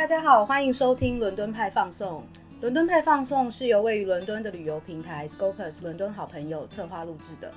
[0.00, 2.24] 大家好，欢迎收听伦敦派放送。
[2.62, 7.52] 伦敦派放送是由位于伦敦的旅游平台 Scopus 伦敦好朋友策划录制的。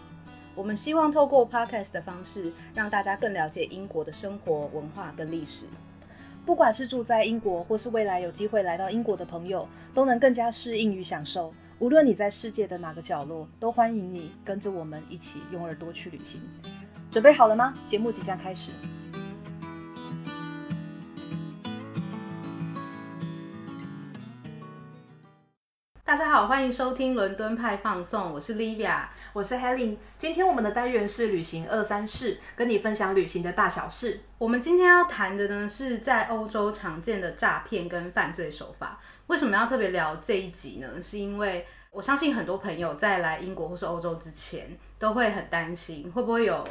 [0.54, 5.68] 我们希望透过 Podcast 的方式，让大家更了解英国的生活、文化跟历史。
[6.46, 11.50] 不管是住在英国，或是未来有机会来到英国的朋友，都能更加适应与享受。
[11.80, 16.42] 无论你在世界的哪个角落，都欢迎你跟着我们一起用耳朵去旅行。
[17.10, 17.74] 准备好了吗？
[17.88, 18.72] 节目即将开始。
[26.14, 29.06] 大家好，欢迎收听伦敦派放送，我是 Livia。
[29.34, 34.22] 我是 Helen，今天我们的单元是旅行二三事，跟你分享旅行的大小事。
[34.38, 39.00] 我们今天要谈的呢，是在欧洲常见的诈骗跟犯罪手法。
[39.26, 41.02] 为什么要特别聊这一集呢？
[41.02, 44.70] 是因为我相信很多朋友在来英国或是欧洲之前，
[45.00, 46.64] 都会很担心会不会有，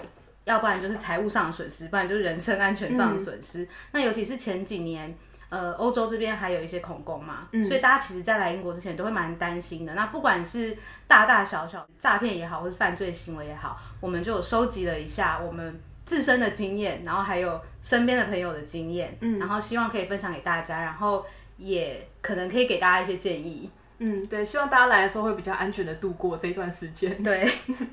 [0.45, 3.69] 要不然就是财务上的损失，不然就是人身安全上的损失。
[3.91, 5.13] 那尤其是前几年。
[5.53, 9.93] 呃，欧洲这边还有一些恐攻嘛，所以大家其实，在来英国之前都会蛮担心的。
[9.93, 10.75] 那不管是
[11.07, 21.23] 大大小小诈骗也好，或是犯罪行为也好，我们就收集了一下我们自身的经验，然后还有身边的朋友的经验，嗯，然后希望可以分享给大家，然后
[21.59, 23.71] 也可能可以给大家一些建议。
[23.99, 27.17] 嗯，对，希望大家来的时候会比较安全的度过这一段时间。
[27.23, 27.47] 对，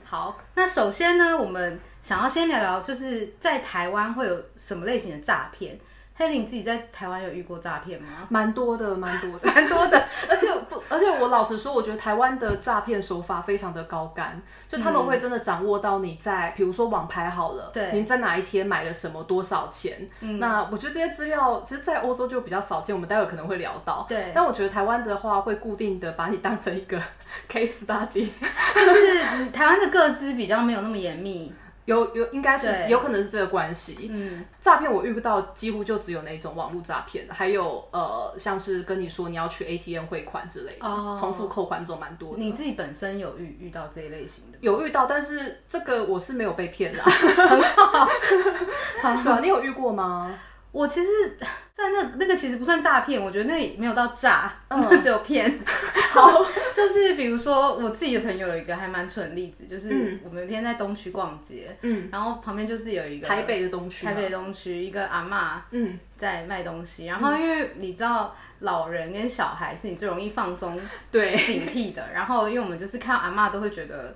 [0.06, 5.78] 好，那首先呢，我们想要先聊聊，就是在台湾会有什么类型的诈骗。
[6.20, 8.10] 黑林自己在台湾有遇过诈骗吗？
[8.28, 9.98] 蛮多的，蛮多的，蛮多的。
[10.30, 20.10] 而且不，而且我老实说，我觉得台湾的诈骗手法非常的高干，就他们会真的掌握到你在，比如说网拍好了，对，你在哪一天买了什么，多少钱。
[20.20, 24.06] 嗯，那我觉得这些资料，其实，在欧洲就比较少见，我们待会可能会聊到。
[24.10, 27.00] 对，但我觉得台湾的话，会固定的把你当成一个
[27.50, 28.28] case study，
[28.76, 31.54] 就是台湾的个资比较没有那么严密。
[31.90, 34.10] 有有应该是有可能是这个关系。
[34.12, 40.86] 嗯，诈骗我遇到几乎就只有那种网络诈骗，还有呃像是跟你说你要去 ATM 汇款之类的，
[41.20, 42.40] 重复扣款这种蛮多的。
[42.40, 44.58] 你自己本身有遇遇到这一类型的？
[44.62, 47.02] 有遇到，但是这个我是没有被骗的。
[47.10, 48.08] 很好，
[49.24, 50.32] 对啊，你有遇过吗？
[50.72, 51.08] 我其实，
[51.76, 55.60] 在那那个其实不算诈骗，我觉得那没有到诈， 那只有骗。
[56.14, 70.80] 好， 就是比如说我自己的朋友有一个还蛮蠢的例子，就是我们有天在东区逛街，嗯，然后旁边就是有一个台北的东区，台北东区一个阿妈，嗯，在卖东西，然后因为你知道老人跟小孩是你最容易放松
[71.12, 74.16] 对警惕的，然后因为我们就是看到阿妈都会觉得。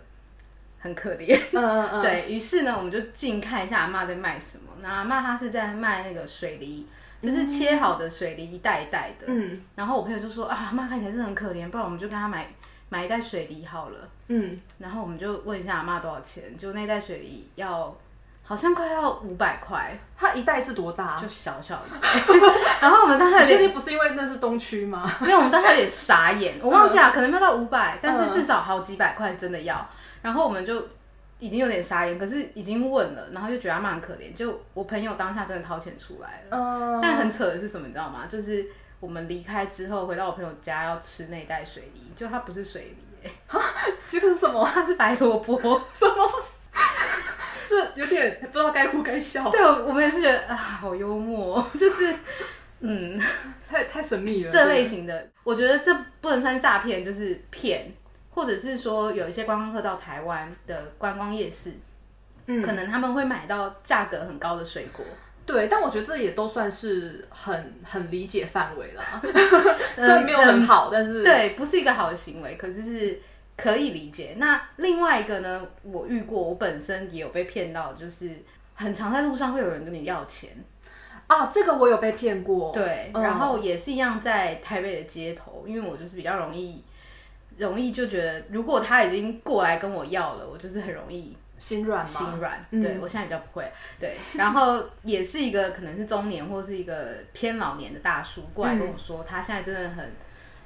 [0.83, 4.63] 很可怜，嗯嗯嗯，对于是呢，我们就近看一下阿妈在卖什么。
[4.83, 6.85] 那阿妈她是在卖那个水梨，
[7.21, 9.25] 就是切好的水梨一袋一袋的。
[9.27, 12.47] 嗯，然后我朋友就说啊，阿妈看起来是很可怜，不然我们就跟她买
[12.89, 14.09] 买一袋水梨好了。
[14.27, 17.95] 嗯，然后我们就问一下阿妈多少钱，就那袋水梨要
[18.43, 19.97] 好像快要五百块。
[20.17, 21.17] 它一袋是多大？
[21.17, 22.07] 就小小的。
[22.81, 25.09] 然后我们当时确定不是因为那是东区吗？
[25.21, 29.89] 没有，我们当时有点傻眼，我忘记了，可能没有到五百，但是至少好几百块真的要。
[30.21, 30.87] 然后我们就
[31.43, 34.33] 已经有点傻眼，可是已经问了，然后就觉得他妈很可怜。
[34.33, 38.27] 就我朋友当下真的掏钱出来了，但很扯的是什么，你知道吗？
[38.29, 38.65] 就是
[39.01, 43.59] 我们离开之后回到我朋友家要吃那袋水梨，就它不是水梨，哎，
[44.07, 44.65] 这个是什么？
[44.73, 45.59] 它是白萝卜，
[45.91, 46.31] 什么？
[47.67, 49.49] 这有点不知道该哭该笑。
[49.49, 52.15] 对，我们也是觉得啊，好幽默，就是
[52.79, 53.19] 嗯，
[53.69, 54.49] 太太神秘了。
[54.49, 57.91] 这类型的，我觉得这不能算诈骗，就是骗。
[58.33, 61.71] 或者是说有一些观光客到台湾的观光夜市，
[62.47, 65.05] 嗯，可能他们会买到价格很高的水果，
[65.45, 69.03] 对，但我觉得这也都算是很很理解范围了，
[69.95, 73.21] 虽然没有很好，但是对，不是一个好的行为，可是是
[73.55, 74.35] 可以理解。
[74.37, 78.31] 那另外一个呢，我遇过，我本身也有被骗到，就是
[78.73, 80.49] 很常在路上会有人跟你要钱。
[81.27, 86.83] 啊，这个我有被骗过，对，然后也是一样在台北的街头，因为我就是比较容易。
[87.57, 92.65] 容易就觉得，如果他已经过来跟我要了，我就是很容易心软嘛，心软。
[92.71, 93.71] 对我现在比较不会。
[93.99, 100.11] 对，然后也是一个可能是中年或是一个偏老年的大叔过来跟我说，他现在真的很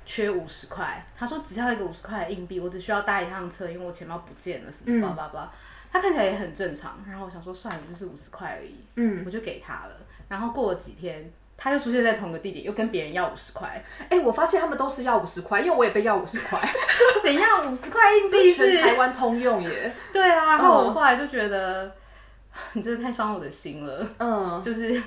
[0.06, 1.06] 缺五十块。
[1.18, 5.54] 他说只要一个五十块的硬币，我只需要搭一趟车，因为我钱包不见了，什么叭叭叭。
[5.92, 7.04] 他看起来也很正常。
[7.08, 8.76] 然后我想说，算了，就是五十块而已。
[8.96, 9.98] 嗯，我就给他了。
[10.30, 11.32] 然后过了几天。
[11.58, 13.84] 他又出现在同个地点，又跟别人要五十块。
[14.10, 16.62] 哎，我发现他们都是要五十块，因为我也被要五十块。
[17.24, 17.70] 怎样？
[17.70, 19.92] 五十块硬币是台湾通用耶。
[20.14, 21.92] 对啊，然后我后来就觉得，
[22.74, 24.08] 你真的太伤我的心了。
[24.20, 25.02] 嗯，就是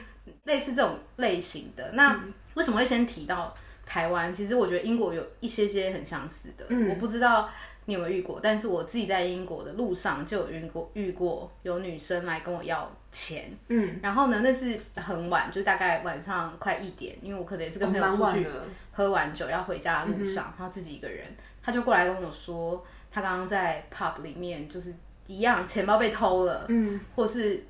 [0.45, 1.93] 类似这种类型的。
[1.93, 2.21] 那
[2.55, 3.55] 为什么会先提到
[3.87, 4.35] 台湾？
[4.35, 6.65] 其实我觉得英国有一些些很相似的。
[6.69, 7.49] 嗯，我不知道
[7.85, 8.41] 你有没有遇过？
[8.43, 18.47] 但是我自己在英国的路上就有遇过，遇过有女生来跟我要钱，嗯，然后呢，那是很晚，就是大概晚上快一点，因为我可能也是跟朋友出去
[18.93, 21.27] 喝完酒要回家的路上，然后自己一个人，
[21.63, 24.95] 他就过来跟我说，他刚刚在 pub 里面就是
[25.27, 27.65] 一样，钱包被偷了，嗯，或是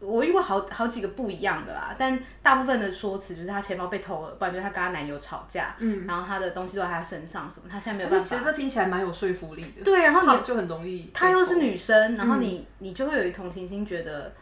[0.00, 8.28] 我遇过好好几个不一样的啦，但大部分的说辞就是他钱包被偷了，不然就是他跟他男友吵架，嗯，然后他的东西都在他身上什么，他现在没有办法。
[8.28, 9.82] 其实这听起来蛮有说服力的。
[9.82, 14.32] 对，然后你就很容易她又是女生，然后你、你就会有一同情心，觉得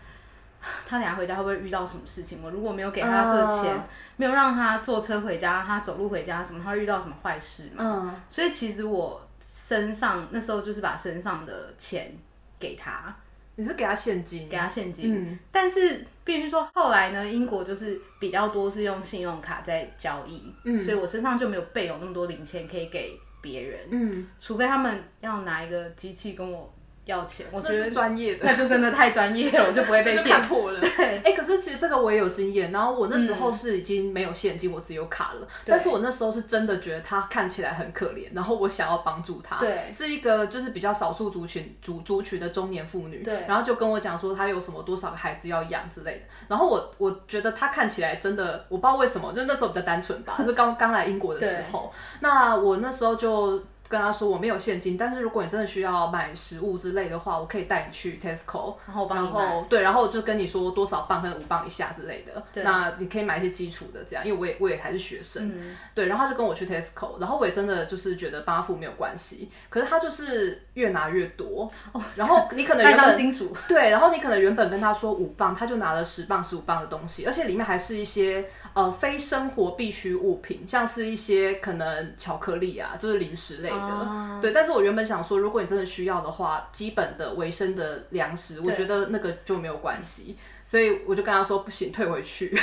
[0.87, 2.39] 她等下回家会不会遇到什么事情？
[2.43, 3.83] 我如果没有给他这个钱，嗯。
[4.17, 7.77] 没有让他坐车回家，他走路回家什么，他会遇到什么坏事吗？
[7.79, 12.13] 嗯，所以其实我身上那时候就是把身上的钱
[12.61, 13.13] 给他，
[13.57, 15.13] 你是给他现金，给他现金。
[15.17, 15.39] 嗯。
[15.51, 20.85] 但是必须说，后来呢，英国就是比较多是用信用卡在交易，嗯。
[20.85, 26.73] 所以我身上就没有备有那么多零钱可以给别人，嗯，除非他们要拿一个机器跟我
[27.05, 30.49] 要钱，我觉得是专业的，那就真的太专业了， 我就不会被就骗看。
[30.49, 30.81] 破了。
[30.81, 35.49] 对，哎、可是其实这个我也有经验，然后我那时候是已经没有现金，我只有卡了。
[35.67, 39.57] 但是我那时候是真的觉得他看起来很可怜，然后我想要帮助他。
[39.57, 43.25] 对是一个就是比较少数族群族族群的中年妇女。
[43.25, 46.21] 对然后就跟我讲说他有什么多少个孩子要养之类的。
[46.47, 51.93] 然后我我觉得他看起来真的，我不知道为什么，就那时候比较单纯吧，就刚刚来英国的时候。
[52.21, 53.61] 那我那时候就。
[53.93, 62.43] 跟他说我没有现金，但是如果你真的需要买食物之类的话，我可以带你去 Tesco，然后帮对，然后就跟你说多少磅，跟五磅以下之类的。
[62.55, 65.47] 对那你可以买一些基础的，这样，因为我也我也还是学生。
[65.51, 71.71] 嗯，对，然后他就跟我去 Tesco，然后我也真的就是觉得帮他付没有关系，可是他就是越拿越多。
[71.93, 83.77] 哦，然后你可能麦原本 当金主，对，然后你可能原本跟他说五磅，他就拿了十磅、十五磅的东西，而且里面还是一些呃非生活必需物品，像是一些可能巧克力啊，就是零食类的。
[83.77, 90.37] 哦对，但是我原本想说，如果你真的需要的话，基本的维生的粮食，我觉得那个就没有关系，
[90.67, 92.53] 所以我就跟他说不行，退回去。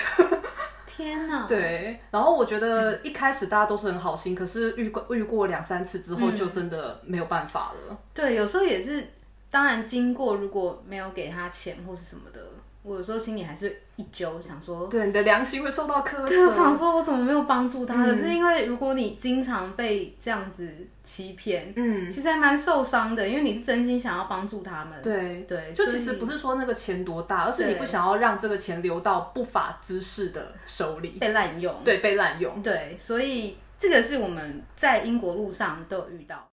[0.85, 1.47] 天哪！
[1.47, 7.97] 对，然后我觉得一开始大家都是很好心，可是遇过遇过两三次之后，嗯就真的没有办法了。
[8.13, 9.07] 对，有时候也是，
[9.50, 12.41] 当然经过如果没有给他钱或是什么的，
[12.81, 14.87] 我有时候心里还是一揪，想说。
[14.87, 16.27] 对，你的良心会受到苛责。
[16.27, 18.05] 对，我想说，我怎么没有帮助他？
[18.05, 20.67] 嗯可是因为如果你经常被这样子
[21.03, 25.01] 欺骗，嗯，其实还蛮受伤的，因为你是真心想要帮助他们。
[25.03, 25.41] 对。
[25.41, 31.75] 对，就其实不是说那个钱多大，而是你不想要让这个钱流到不法之士的手里，被滥用。
[31.83, 32.61] 对，被滥用。
[32.61, 36.49] 对，所以这个是我们在英国路上都有遇到。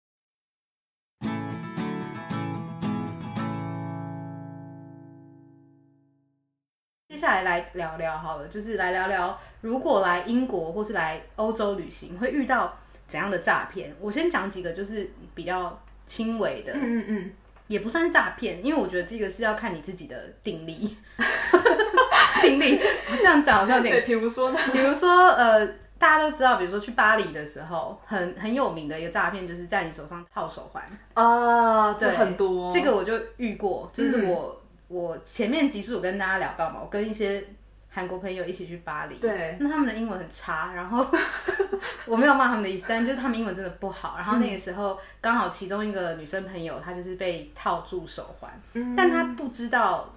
[7.22, 12.76] 下来来聊聊好了，就是来聊聊，如果来英国或是来欧洲旅行，会遇到
[13.06, 13.94] 怎样的诈骗？
[14.00, 17.30] 我先讲几个，就是比较轻微的，嗯嗯
[17.68, 20.96] 也不算是诈骗，因为我觉得这个是要看你自己的定力。
[22.42, 22.80] 定力，
[23.16, 24.58] 这样讲好像有嗯，点，比如说呢？
[24.72, 25.64] 比如说，呃，
[25.96, 30.82] 大家都知道，比如说去巴黎的时候，很很有名的一个诈骗，就是在你手上套手环。
[31.14, 32.72] 啊，这对很多。
[32.72, 34.61] 这个我就遇过，就是嗯我、
[34.92, 37.42] 我前面集数有跟大家聊到嘛，我跟一些
[37.88, 41.06] 韩国朋友一起去巴黎，对，那他们的英文很差，然后
[42.06, 44.16] 我没有骂他们的意思，但就是他们英文真的不好。
[44.18, 50.12] 然后那个时候刚好其中一个女生朋友，她就是被套住手环，嗯但她不知道。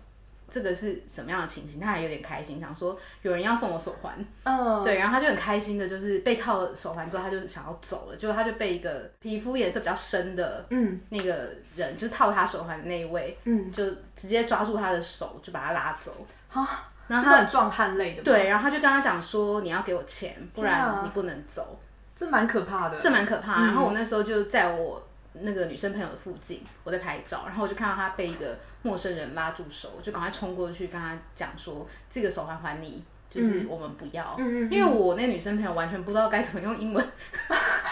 [0.56, 1.82] 这个是什么样的情形？
[1.82, 13.84] 他还有点开心，想说有人要送我手环，嗯，对，然后他就很开心的，就是被套了手环之后，他就想要走了，结果他就被一个皮肤颜色比较深的嗯那个人，就是套他手环的那一位，嗯，就
[14.16, 16.26] 直接抓住他的手，就把他拉走。
[16.54, 21.78] 啊，然后他很壮汉类的，，对，然后他就跟他讲说，你要给我钱，不然你不能走。
[22.16, 22.98] 这蛮可怕的。
[22.98, 23.60] 这蛮可怕。
[23.60, 25.06] 嗯然后我那时候就在我
[25.42, 33.04] 那个女生朋友的附近，我在拍照，然后我就看到她被一个陌生人拉住手，我就赶快冲过去跟她讲说，这个手环还你。
[33.28, 37.06] 就是我们不要，嗯嗯嗯因为我那女生朋友完全不知道该怎么用英文，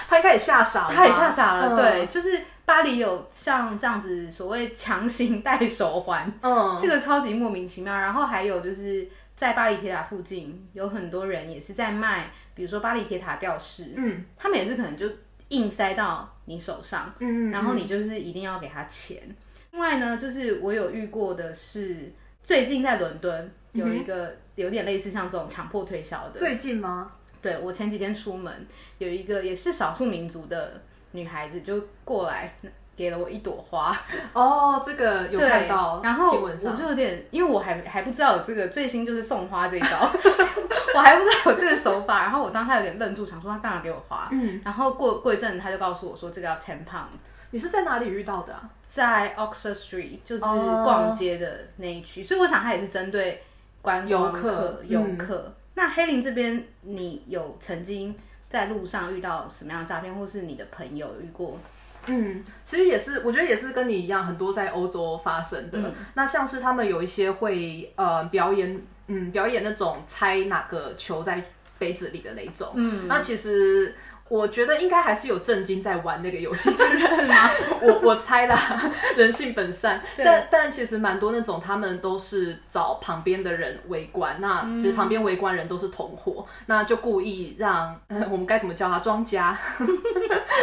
[0.08, 1.68] 她应该也吓傻了吧，她也吓傻了。
[1.76, 7.94] 嗯对，，就是巴黎有像这样子所谓强行戴手环，嗯，这个超级莫名其妙。
[7.94, 15.10] 然后还有就是在巴黎铁塔附近有很多人也是在卖，比如说巴黎铁塔吊饰，嗯他们也是可能就
[15.53, 19.36] 硬塞到你手上，嗯，然后你就是一定要给他钱。
[19.72, 22.12] 另外呢，就是我有遇过的是，
[22.43, 26.39] 最近在伦敦有一个有点类似像这种强迫推销的。
[26.39, 27.13] 最近吗？
[27.41, 28.67] 对我前几天出门，
[28.98, 30.81] 有一个也是少数民族的
[31.12, 32.55] 女孩子就过来
[32.96, 33.96] 给了我一朵花，
[34.34, 39.98] 哦，这个有看到，然后我就有点，因为我还还不知道有这个最新就是送花这一招，
[40.96, 44.30] 我还不知道有这个手法，然后我当下有点愣住，想说他干嘛给我花？
[44.32, 47.18] 嗯，然后过过一阵，他就告诉我说这个要 ten pound，
[47.50, 48.70] 你是在哪里遇到的啊？
[48.90, 53.42] 在 Oxford Street，就是哦逛街的那一区，所以我想他也是针对
[53.82, 55.52] 观游光客游嗯客。
[55.74, 58.16] 那黑林这边，你有曾经
[58.48, 61.58] 在路上遇到什么样的诈骗，或是你的朋友遇过？
[62.07, 65.77] 嗯，其实也是，我觉得也是跟你一样，很多在欧洲发生的。
[65.79, 71.43] 嗯那像是他们有一些会呃表演，嗯，表演那种猜哪个球在
[71.79, 72.72] 杯子里的那种。
[72.75, 73.95] 嗯，那其实
[74.30, 77.00] 我觉得应该还是有正经在玩那个游戏的人。
[77.13, 77.50] 是吗？
[77.82, 78.58] 我我猜啦，
[79.15, 84.77] 人性本善，但但其实蛮多那种，他们都是找旁边的人围观，那嗯。
[84.77, 89.58] 其实旁边围观人都是同伙，那就故意让、呃 我们该怎么叫他庄家，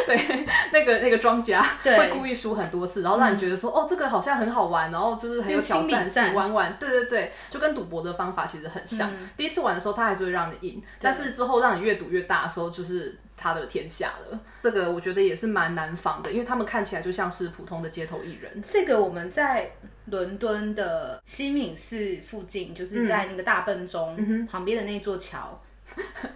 [0.07, 1.97] 对，那个那个庄家对。
[1.99, 9.11] 会故意输很多次，然后让你觉得说、哦这个好像很好玩，然后就是很有挑战性，玩玩，对对对，就跟赌博的方法其实很像。
[9.11, 9.29] 嗯。
[9.37, 14.39] 第一次玩的时候，他还是会让你赢，但是之后让你越赌越大的时候，就是他的天下了。
[14.63, 18.63] 这个我觉得也是蛮难防的，因为他们看起来就像是普通的街头艺人。
[18.71, 19.71] 这个我们在
[20.07, 25.61] 伦敦的西敏寺附近，就是在那个大笨钟旁边的那座桥，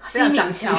[0.06, 0.74] 西敏桥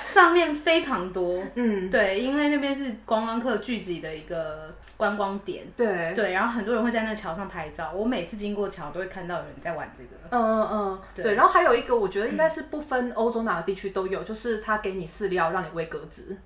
[0.00, 1.42] 上面非常多。
[1.54, 5.64] 嗯，对，因为那边是观光客聚集的一个观光点。
[5.76, 7.92] 对，对，然后很多人会在那桥上拍照。
[7.92, 10.10] 我每次经过桥都会看到有人在玩这个。
[10.30, 11.34] 嗯嗯嗯，对对。
[11.34, 16.36] 然后还有一个，我觉得应该是不分欧洲哪个地区都有，就是他给你饲料让你喂鸽子。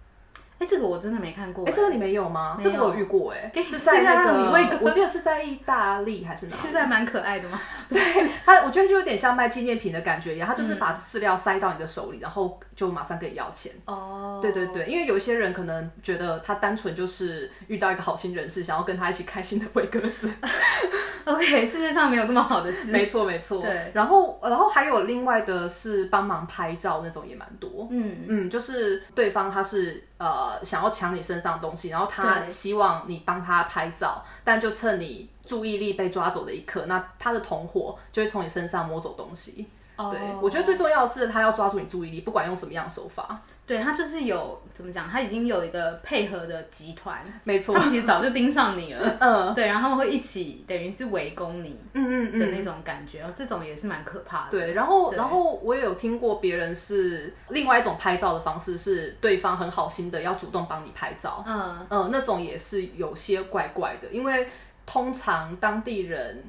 [0.60, 1.66] 哎，这个我真的没看过。
[1.66, 2.58] 哎，这个你没有吗？
[2.62, 6.58] 这个我遇过，哎，是在让你喂我记得是在意大利还是哪里？
[6.60, 7.58] 是在蛮可爱的吗？
[7.88, 7.98] 对
[8.44, 13.72] 他我觉得就有点像卖纪念品的感觉一样，他嗯就是把饲料塞到你的手里，然后就马上跟你要钱。
[13.86, 20.28] 哦，对对对，因为有一些人可能觉得他单纯就是遇到一个好心人士，想要跟他一起开心的喂鸽子。
[21.24, 22.90] OK，世界上没有这么好的事。
[22.90, 23.60] 没 错没错。
[23.62, 27.86] 对然后然后还有另外的是帮忙拍照那种也蛮多。
[27.90, 39.68] 嗯，嗯，就是对方他是呃想要抢你身上的东西，然后他希望你帮他拍照，但就趁你注意力被抓走的一刻，那他的同伙就会从你身上摸走东西。
[39.96, 43.40] 哦对，我觉得最重要的是他要抓住你注意力，不管用什么样的手法。
[43.70, 49.16] 对他就是有怎么讲，他已经有一个配合的集团， 没错他，们其实早就盯上你了。
[49.22, 54.50] 嗯对，然后他们会一起，等于是围攻你嗯嗯嗯，的那种感觉，哦这种也是蛮可怕的。
[54.50, 64.48] 对，然后然后我也有听过别人是另外一种拍照的方式，是对方很好心的要主动帮你拍照，嗯，嗯、那种也是有些怪怪的，因为
[64.84, 66.42] 通常当地人。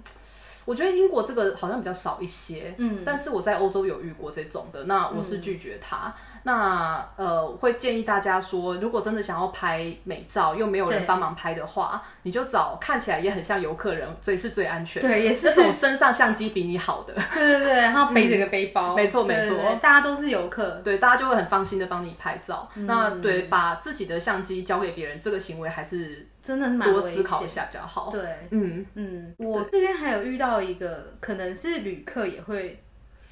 [0.64, 6.14] 我觉得英国这个好像比较少一些，嗯但是我在欧洲有遇过这种的，那我是拒绝他。
[6.44, 20.82] 那呃，会建议大家说，如果真的想要拍美照，又没有人帮忙拍的话，你就找看起来也很像游客人，所以是最安全的，对也是那种身上相机比你好的，对对对，然后背着个背包，嗯没错没错大家都是游客。
[20.84, 22.68] 对，大家就会很放心的帮你拍照。
[22.76, 28.10] 嗯那对，把自己的相机交给别人，这个行为还是真的蛮多思考一下比较好。
[28.12, 32.82] 对，嗯，嗯，我这边还有遇到一个，可能是旅客也会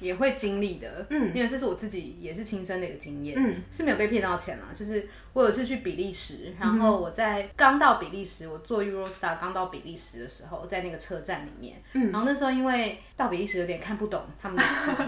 [0.00, 4.68] 也会经历的，嗯因为这是我自己也是亲身的一个经验，嗯，是没有被骗到钱啦。
[4.74, 14.58] 就是我有一次去比利时，然后我在刚到比利时，我坐 Eurostar 刚到比利时的时候，在那个车站里面，嗯然后那时候因为到比利时有点看不懂他们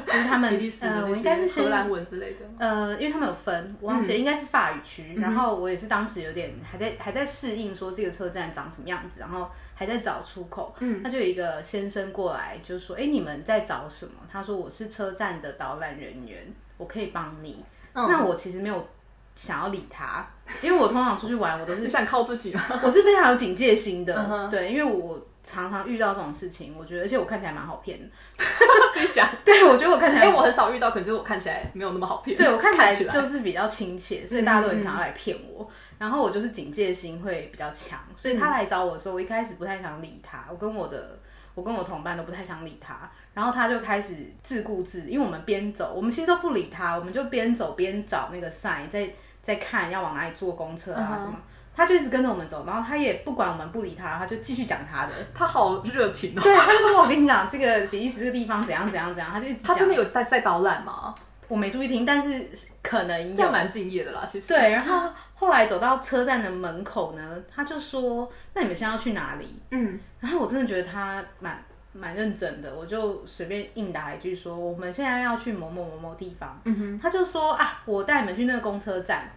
[0.06, 2.38] 就是他们 比利时的呃，我应该是荷兰文之类的。
[2.58, 5.14] 呃，因为他们有分，我忘记了，应该是法语嗯区。
[5.16, 10.74] 然后我也是当时有点还在还在适应，说这个车站长什么样子，然后还在找出口。
[10.78, 17.64] 嗯，那就有一个先生过来，就说：“哎、你们在找什么？”他说：“我是车站的导览人员，我可以帮你。
[17.94, 18.88] 嗯那我其实没有
[19.34, 20.26] 想要理他，
[20.60, 22.62] 因为我通常出去玩，我都是 想靠自己吗？
[22.82, 28.06] 我是非常有警戒心的对，因为我常常遇到这种事情，我觉得，而且我看起来蛮好骗的。
[29.44, 32.36] 对，我觉得我看起来因为我很少遇到，可能就是我看起来没有那么好骗。
[32.36, 35.68] 对我看起来起来就是比较亲切，所以大家都很想要来骗我。
[35.98, 40.44] 然后我就是警戒心会比较强，所以他来找我的时候，我一开始不太想理他。
[40.50, 41.18] 我跟我的
[41.54, 49.08] 我跟我同伴都不太想理他，然后他就开始自顾自，因为我们边走，我们其实都不理他，我们就边走边找那个 sign，在
[49.42, 51.34] 在看要往哪里坐公车啊什么。
[51.74, 55.12] 他就一直跟着我们走，然后他也不管我们不理他，他就继续讲他的。
[55.34, 56.40] 他好热情哦。
[56.42, 61.14] 对，他就说：“我跟你讲，这个比利时这个地方怎样怎样怎样。”他就一直他真的有在在导览吗？
[61.48, 62.46] 我没注意听，但是
[62.82, 63.50] 可能有这样。
[63.50, 64.48] 蛮敬业的啦，其实。
[64.48, 79.30] 对，然后后来走到车站的门口呢，他就说：“那你们现在要去哪里嗯，？”然后我真的觉得他蛮蛮认真的，我就随便应答一句说：“我们现在要去某某某某地方。”嗯哼，他就说：“啊，我带你们去那个公车站。”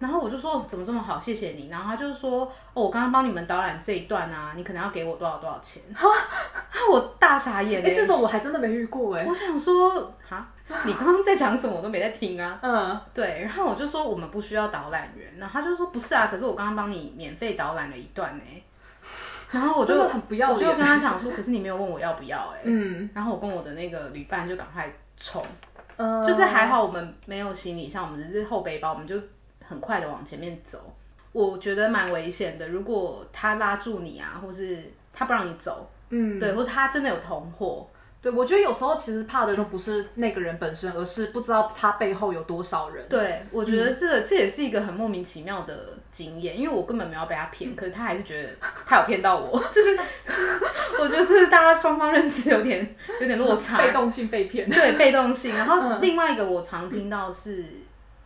[0.00, 1.68] 然后我就说哦怎么这么好，谢谢你。
[1.68, 5.82] 然后他就说哦，我刚刚帮你们导览这一段啊，你可能要给我多少多少钱。
[5.94, 6.08] 哈，
[6.90, 9.26] 我大傻眼哎，这种我还真的没遇过哎。
[9.28, 10.48] 我想说哈，
[10.86, 12.58] 你刚刚在讲什么，我都没在听啊。
[12.62, 13.42] 嗯，对。
[13.42, 18.42] 然后我就说我们不需要导览员，然后他就说不是啊，可是我刚刚帮你免费导览了一段呢。
[19.50, 22.60] 然后我就很不要我就跟他讲说，可是你没有问我要不要哎。
[22.64, 23.10] 嗯。
[23.12, 25.44] 然后我跟我的那个旅伴就赶快冲，
[25.96, 29.20] 嗯，就是还好我们没有行李箱，我们只是后背包，我们就。
[29.62, 30.92] 很快的往前面走，
[31.30, 32.66] 我觉得蛮危险的。
[32.66, 37.88] 如果他拉住你啊，或是他不让你走，嗯，对，或者他真的有同伙，
[38.22, 43.06] 对我觉得有时候其实怕的都不是那个人本身，而是不知道他背后有多少人。
[43.08, 48.48] 对，我觉得这这也是一个很莫名其妙的经验，因为我根本没有被他骗，可是他还是觉得
[48.86, 49.98] 他有骗到我， 就是
[51.00, 55.56] 我觉得这是大家双方认知有点有点落差，被动性被骗，对，被动性。
[55.56, 57.64] 然后另外一个我常听到是。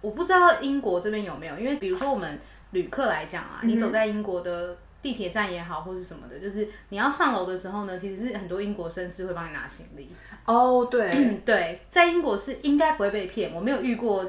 [0.01, 2.39] 我不知道英国这边有没有，因为比如说我们
[2.73, 10.11] 旅客来讲啊，你走在英国的地铁站也好，或是什么的，就是你要上楼的时候呢，其实是很多英国绅士会帮你拿行李。
[10.47, 14.25] 哦，对 对，在英国是应该不会被骗，我没有遇过。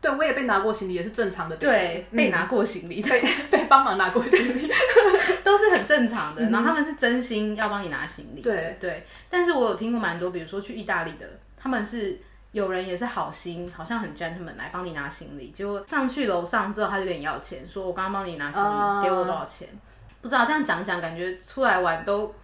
[0.00, 1.56] 对，我也被拿过行李，也是正常的。
[1.56, 4.68] 对，被拿过行李，对 被帮忙拿过行李，
[5.44, 6.42] 都是很正常的。
[6.50, 8.42] 然后他们是真心要帮你拿行李。
[8.42, 12.18] 对对，但是我有听过蛮多，比如说去意大利的，他们是。
[12.52, 19.68] 有人也是好心，好像很 gentleman 来帮你拿行李，结果上去楼上之后，他就跟你要钱，说我刚刚帮你拿行李，给我多少钱？
[20.26, 22.34] 不知道这样讲讲，感觉出来玩都，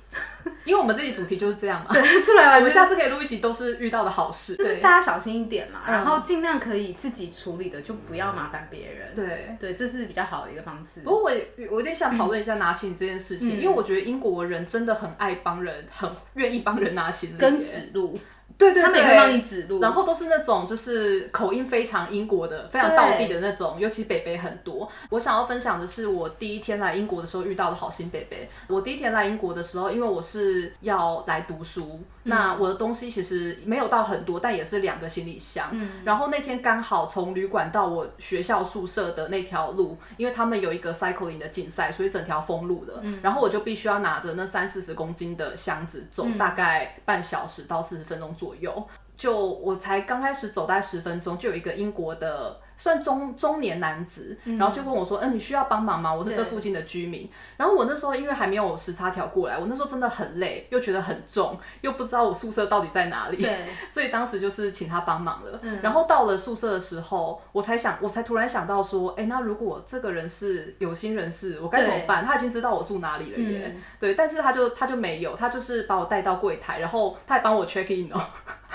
[0.64, 1.88] 因为我们这里主题就是这样嘛。
[1.92, 9.16] 对，出来玩，我们下次可以录一集，都是遇到的好事，就是大家小心一点嘛，然后尽量可以自己处理的，就不要麻烦别人。
[9.16, 11.00] 对对，这是比较好的一个方式。
[11.00, 11.30] 不过我
[11.72, 18.16] 我有点想讨论一下拿行李这件事情，因为我觉得英国人真的很爱帮人，很愿意帮人拿行李，跟指路。
[18.62, 24.88] 对对，他们也会帮你指路，然后都是那种就是口音非常英国的、非常道地的那种，尤其北北很多。
[25.10, 28.48] 我想要分享的是我第一天来英国的时候遇到的好心北北。
[28.68, 35.68] 我第一天来英国的时候，因为我是要来读书，那我的东西其实没有到很多，但也是两个行李箱。
[35.72, 43.00] 嗯，然后那天刚好从旅馆到我学校宿舍的那条路，因为他们有一个 cycling 的竞赛，所以整条封路了。
[43.02, 48.51] 嗯，然后我就必须要拿着那三四十公斤的箱子走，大概半小时到四十分钟左右。
[48.56, 56.12] 有就我才刚开始走大概十分钟，就有一个英国的算中中年男子，然后就问我说：“嗯，你需要帮忙吗？
[56.12, 63.56] 我是这附近的居民。”然后我那时候因为还没有时差调过来，我那时候真的很累，又觉得很重，又不知道我宿舍到底在哪里，对，
[63.88, 65.60] 所以当时就是请他帮忙了。
[65.62, 72.26] 嗯，然后到了宿舍的时候，我才想，我才突然想到说：“哎，那如果这个人是有心人士，我该怎么办？
[72.26, 78.20] 他已经知道我住哪里了耶。”对，但是他就他就没有，他就是把我带到柜台，然后他还帮我 check in 哦。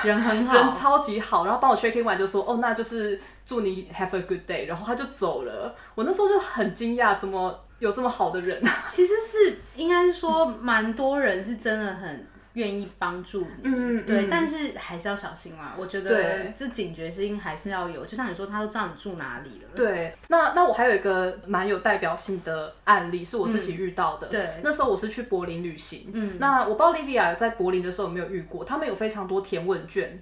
[0.03, 5.73] 人很好， 人超级好，然后帮我 check in 完就说，哦，那就是祝你 have a good day，然后他就走了。
[5.95, 8.61] 我那时候就很惊讶，怎么有这么好的人？
[8.87, 12.27] 其实是应该是说，蛮多人是真的很。
[12.53, 15.75] 愿意帮助你，嗯对，但是还是要小心啦。
[15.77, 18.03] 我觉得这警觉心还是要有。
[18.03, 19.69] 就像你说，他都知道你住哪里了。
[19.75, 24.27] 对，那那我还有一个蛮有代表性的案例，是我自己遇到的。
[24.29, 26.09] 对，那时候我是去柏林旅行。
[26.11, 30.19] 嗯，那我不知道 Livia 在柏林的时候有没有遇过，他们有非常多填问卷。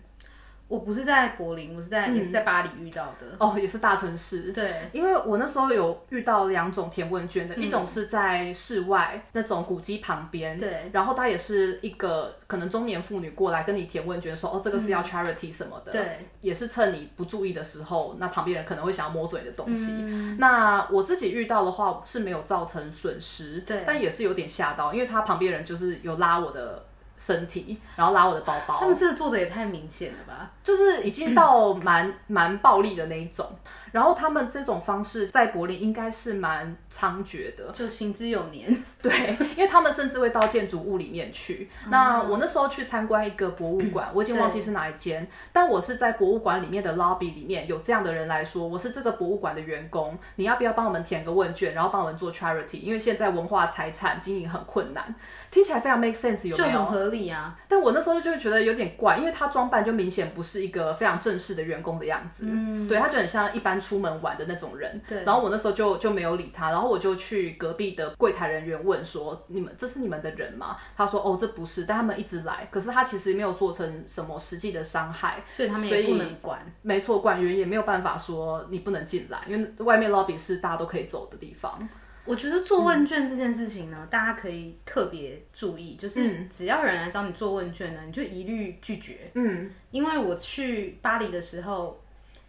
[0.67, 3.27] 我不是在柏林，我是在也是在巴黎遇到的。
[3.39, 4.51] 哦，也是大城市。
[4.51, 19.91] 对，因为我那时候有遇到两种填问卷的，一种是在室外那种古迹旁边，对，然后他也是一个可能中年妇女过来跟你填问卷，说哦这个是要 charity 什么的，对，也是趁你不注意的时候，那旁边人可能会想要摸嘴的东西。
[20.39, 26.85] 那我自己遇到的话是没有造成损失，对，但也是有点吓到，因为他旁边人就是有拉我的。
[27.17, 28.79] 身体，然后拉我的包包。
[28.79, 30.51] 他们这个做的也太明显了吧？
[30.63, 33.47] 就是已经到蛮蛮暴力的那一种。
[33.95, 38.75] 然后他们这种方式在柏林应该是蛮猖獗的，就行之有年。
[39.01, 41.69] 对，因为他们甚至会到建筑物里面去。
[41.87, 52.81] 那我那时候去参观一个博物馆， 我已经忘记是哪一间，但我是在博物馆里面的 lobby 里面有这样的人来说，我是这个博物馆的员工，你要不要帮我们填个问卷，然后帮我们做 charity？
[52.81, 55.15] 因为现在文化财产经营很困难。
[55.51, 56.79] 听起来非常 make sense，有没有？
[56.79, 57.57] 很合理啊。
[57.69, 62.43] 但我那时候就觉得有点怪，因为他装扮就明显不是一个非常正式的员工的样子。
[62.45, 64.99] 嗯，对他就很像一般出门玩的那种人。
[65.07, 65.23] 对。
[65.23, 76.59] 然后我那时候就就没有理他，然后我就去隔壁的柜台人员问说：“你们这是你们的人吗？”他说：“哦，这不是。”但他们一直来，可是他其实没有做成什么实际的伤害，所以他们也不能管。
[76.81, 81.87] 没错，管员也没有办法说你不能进来，因为外面 lobby 是大家都可以走的地方。
[82.25, 89.29] 我觉得做问卷这件事情呢，大家可以特别注意，就是只要人来找你做问卷呢，你就一律拒绝。
[89.35, 92.03] 嗯，因为我去巴黎的时候，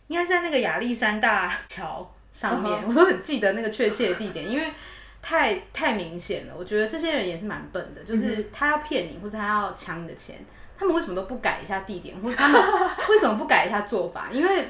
[0.09, 4.71] 应该在那个亚历山大桥上面，我都很记得那个确切的地点，因为
[5.23, 6.55] 太太明显了。
[6.57, 10.37] 我觉得这些人也是蛮笨的，就是他要骗你，或者他要抢你的钱，
[10.79, 12.61] 他们为什么都不改一下地点，或者他们
[13.11, 14.29] 为什么不改一下做法？
[14.31, 14.69] 因为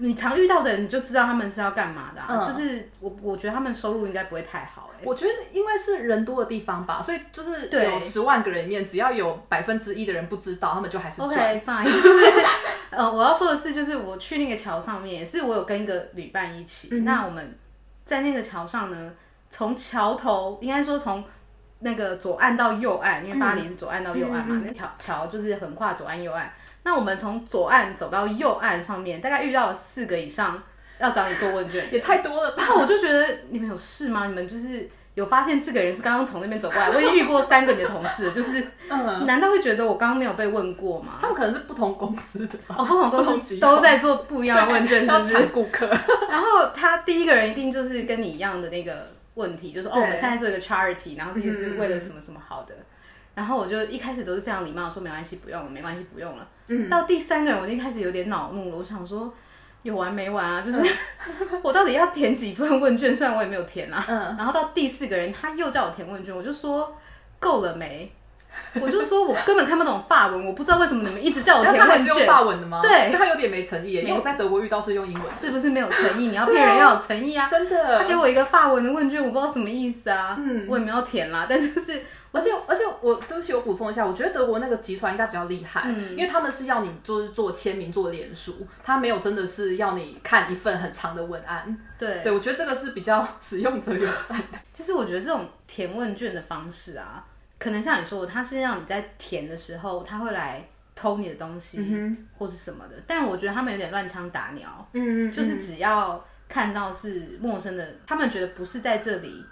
[0.00, 2.26] 你常遇到的人，你就知道他们是要干嘛的、啊。
[2.30, 11.22] 嗯就是我我觉得他们收入应该不会太好、欸，我觉得因为是人多的地方吧，所以就是有十万个人里面，只要有百分之一的人不知道，他们就还是。
[11.22, 12.44] OK fine， 就是
[12.90, 16.88] 呃，我要说的是，就是我去那个桥上面，也是我有跟一个旅伴一起。
[16.90, 17.56] 嗯那我们
[18.04, 19.12] 在那个桥上呢，
[19.48, 21.24] 从桥头应该说从
[21.78, 26.52] 那个左岸到右岸，因为巴黎是左岸到右岸嘛，嗯那条桥就是横跨左岸右岸。
[26.82, 30.62] 那我们从左岸走到右岸上面，大概遇到了四个以上
[30.98, 32.64] 要找你做问卷，也太多了吧？
[32.76, 34.26] 我就觉得你们有事吗？
[34.26, 36.88] 你们就是有发现这个人是刚刚从那边走过来？
[36.94, 41.18] 我已经遇过三个你的同事，就是嗯，难道会觉得我刚刚没有被问过吗？
[41.20, 42.76] 他们可能是不同公司的吧？
[42.78, 45.32] 哦，不同公司都在做不一样的问卷，是要不是？
[45.34, 45.86] 抢顾客。
[46.30, 52.74] 然后他第一个人一定就是跟你一样的那个问题，就是说哦，对我们现在做一个 charity，然后这个是为嗯了什么什么好的。
[53.34, 56.46] 然后我就一开始都是非常礼貌地说没关系，不用了，没关系，不用了。
[56.68, 59.32] 嗯，到第三个人我就开始有点恼怒了，我想说
[59.82, 60.62] 有完没完啊？
[60.64, 63.14] 就是嗯 我到底要填几份问卷？
[63.14, 64.04] 虽然我也没有填啊。
[64.08, 66.94] 嗯，然后到第四个人他又叫我填问卷，我就说
[67.38, 68.12] 够了没？
[68.80, 72.26] 我就说我根本看不懂法文，我不知道为什么你们一直叫我填那他是用问卷。
[72.26, 72.80] 法文的吗？
[72.82, 76.26] 对他有点没诚意耶，因为我在德国遇到是用英文，是不是没有诚意？
[76.26, 77.46] 你要骗人要有诚意啊！
[77.50, 77.98] 真的。
[78.00, 91.76] 他给我一个法文的问卷，我不知道什么意思啊，嗯我也没有填啦，但就是而且而且我对不起，我补充一下，我觉得德国那个集团应该比较厉害，嗯因为他们是要你就是做签名、做脸书，他没有真的是要你看一份很长的文案。
[91.98, 94.58] 对，对，我觉得这个是比较 使用者友善的。
[94.72, 97.24] 就是我觉得这种填问卷的方式啊，
[97.58, 109.44] 可能像你说的，他是让你在填的时候，他会来偷你的东西、嗯或是什么的，但我觉得他们有点乱枪打鸟，嗯就是只要看到是陌生的，他们觉得不是在这里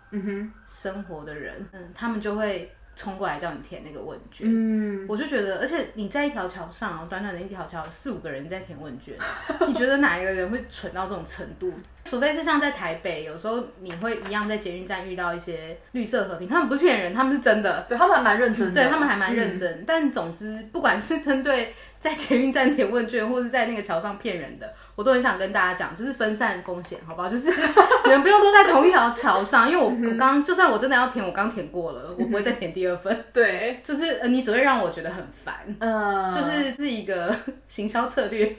[0.68, 4.48] 生活的人，嗯，他们就会冲过来叫你填那个问卷。
[4.50, 9.14] 嗯，我就觉得，而且你在一条桥上哦，短短的一条桥，四五个人在填问卷，
[9.68, 11.72] 你觉得哪一个人会蠢到这种程度？
[12.04, 19.58] 除非是像在台北，有时候你会一样在捷运站遇到一些绿色和平，他们不是骗人，他们是真的，对他们还蛮认真的，对他们还蛮认嗯。
[19.58, 19.84] 真。
[19.86, 27.28] 但总之，不管是针对在捷运站填问卷，或是在那个桥上骗人的，我都很想跟大家讲，就是分散风险，好不好？
[27.28, 27.50] 就是
[28.04, 33.24] 你们不用都在同一条桥上，因为我我刚就算我真的要填，我刚填过了，我不会再填第二份。
[33.32, 35.54] 对， 就是呃，你只会让我觉得很烦。
[35.80, 37.34] 嗯，就是是一个
[37.66, 38.54] 行销策略，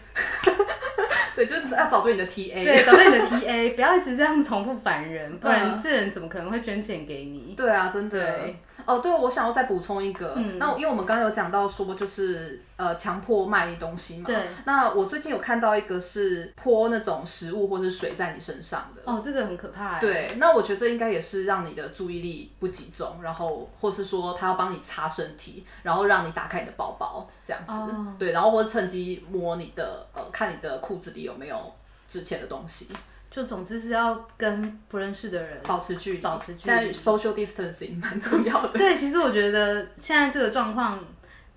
[1.35, 2.65] 对，就是要找对你的 TA。
[2.65, 7.53] 对，找对你的 TA，不要一直这样重复烦人，不然嗯这人怎么可能会捐钱给你？
[7.55, 8.19] 对啊，真的。
[8.19, 8.57] 对
[8.89, 10.33] 哦，对，我想要再补充一个。
[10.35, 14.25] 嗯那因为我们刚刚有讲到说，就是呃强迫卖你东西嘛。
[14.25, 14.35] 对。
[14.65, 19.01] 那我最近有看到一个是泼那种食物或是水在你身上的。
[19.05, 19.99] 哦，这个很可怕哎。
[19.99, 27.73] 对，那我觉得这应该也是让你的注意力不集中，然后或是说他要帮你擦身体，然后让你打开你的包包这样子。
[27.73, 31.71] 哦对，然后或者趁机摸你的呃，看你的裤子里有没有
[32.07, 32.87] 值钱的东西，
[33.29, 35.57] 就总之是要跟不认识的人。
[35.63, 38.77] 保持距离，保持距离现在 social distancing 蛮重要的。
[38.77, 40.99] 对，其实我觉得现在这个状况。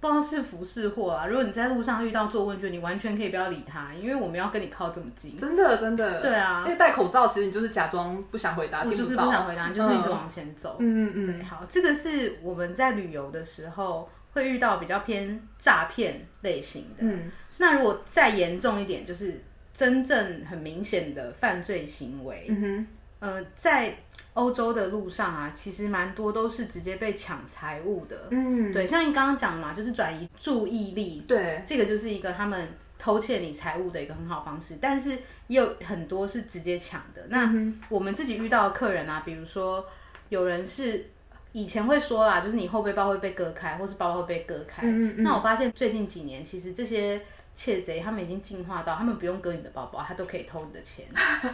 [0.03, 1.29] 不知道是福是祸啊！
[1.29, 5.39] 如果你在路上遇到做问卷，你完全可以不要理他，因为我们要跟你靠这么近。
[5.39, 6.21] 真的真的。
[6.21, 10.75] 对啊因为戴口罩，其实你就是假装不想回答，我就是不想回答，你就是一直往前走。
[10.81, 17.05] 嗯嗯对，好，这个是我们在旅游的时候会遇到比较偏诈骗类型的。
[17.05, 19.41] 嗯那如果再严重一点，就是
[19.75, 22.47] 真正很明显的犯罪行为。
[22.49, 22.87] 嗯哼，
[23.21, 23.97] 呃，在
[24.35, 28.29] 欧洲的路上啊，其实蛮多都是直接被抢财物的。
[28.31, 34.79] 嗯，对，像你刚刚讲嘛，就是转移注意力，对，这个就是一个他们偷窃你财物的一个很好方式。
[34.81, 37.27] 但是也有很多是直接抢的。
[37.29, 39.87] 那嗯我们自己遇到的客人啊，比如说
[40.31, 41.11] 有人是
[41.53, 44.83] 以前会说啦，就是你后背包会被割开，或是包包会被割开。
[44.87, 47.21] 嗯嗯嗯那我发现最近几年，其实这些
[47.55, 51.05] 窃贼他们已经进化到，他们不用割你的包包，他都可以偷你的钱。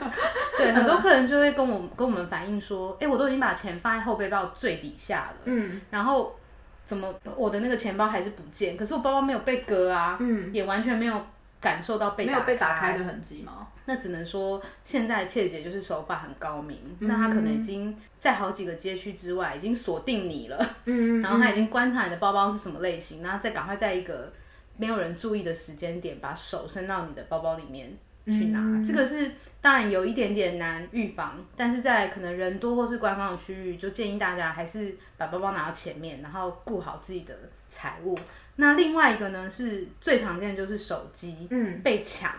[0.57, 6.37] 对，很多客人就会跟我跟我们反映说，哎、我都已经把钱放在后背包最底下了，嗯然后
[6.87, 8.77] 怎么我的那个钱包还是不见？
[8.77, 11.27] 可是我包包没有被割啊，嗯，也完全没有
[11.61, 13.67] 感受到被没有被打开开的痕迹吗？
[13.87, 24.33] 那只能说现在的窃贼就是手法很高明，嗯那他可能已经在好几个街区之外已经锁定你了，嗯然后他已经观察你的包包是什么类型，然后再赶快在一个
[24.79, 28.61] 没有人注意的时间点把手伸到你的包包里面去拿。
[28.61, 37.35] 嗯这个是当然有一点点难预防，但是在可能人多或是官方的区域，就建议大家还是把包包拿到前面，然后顾好自己的
[37.69, 38.19] 财物。
[38.57, 42.33] 那另外一个呢是最常见的就是手机，嗯被抢。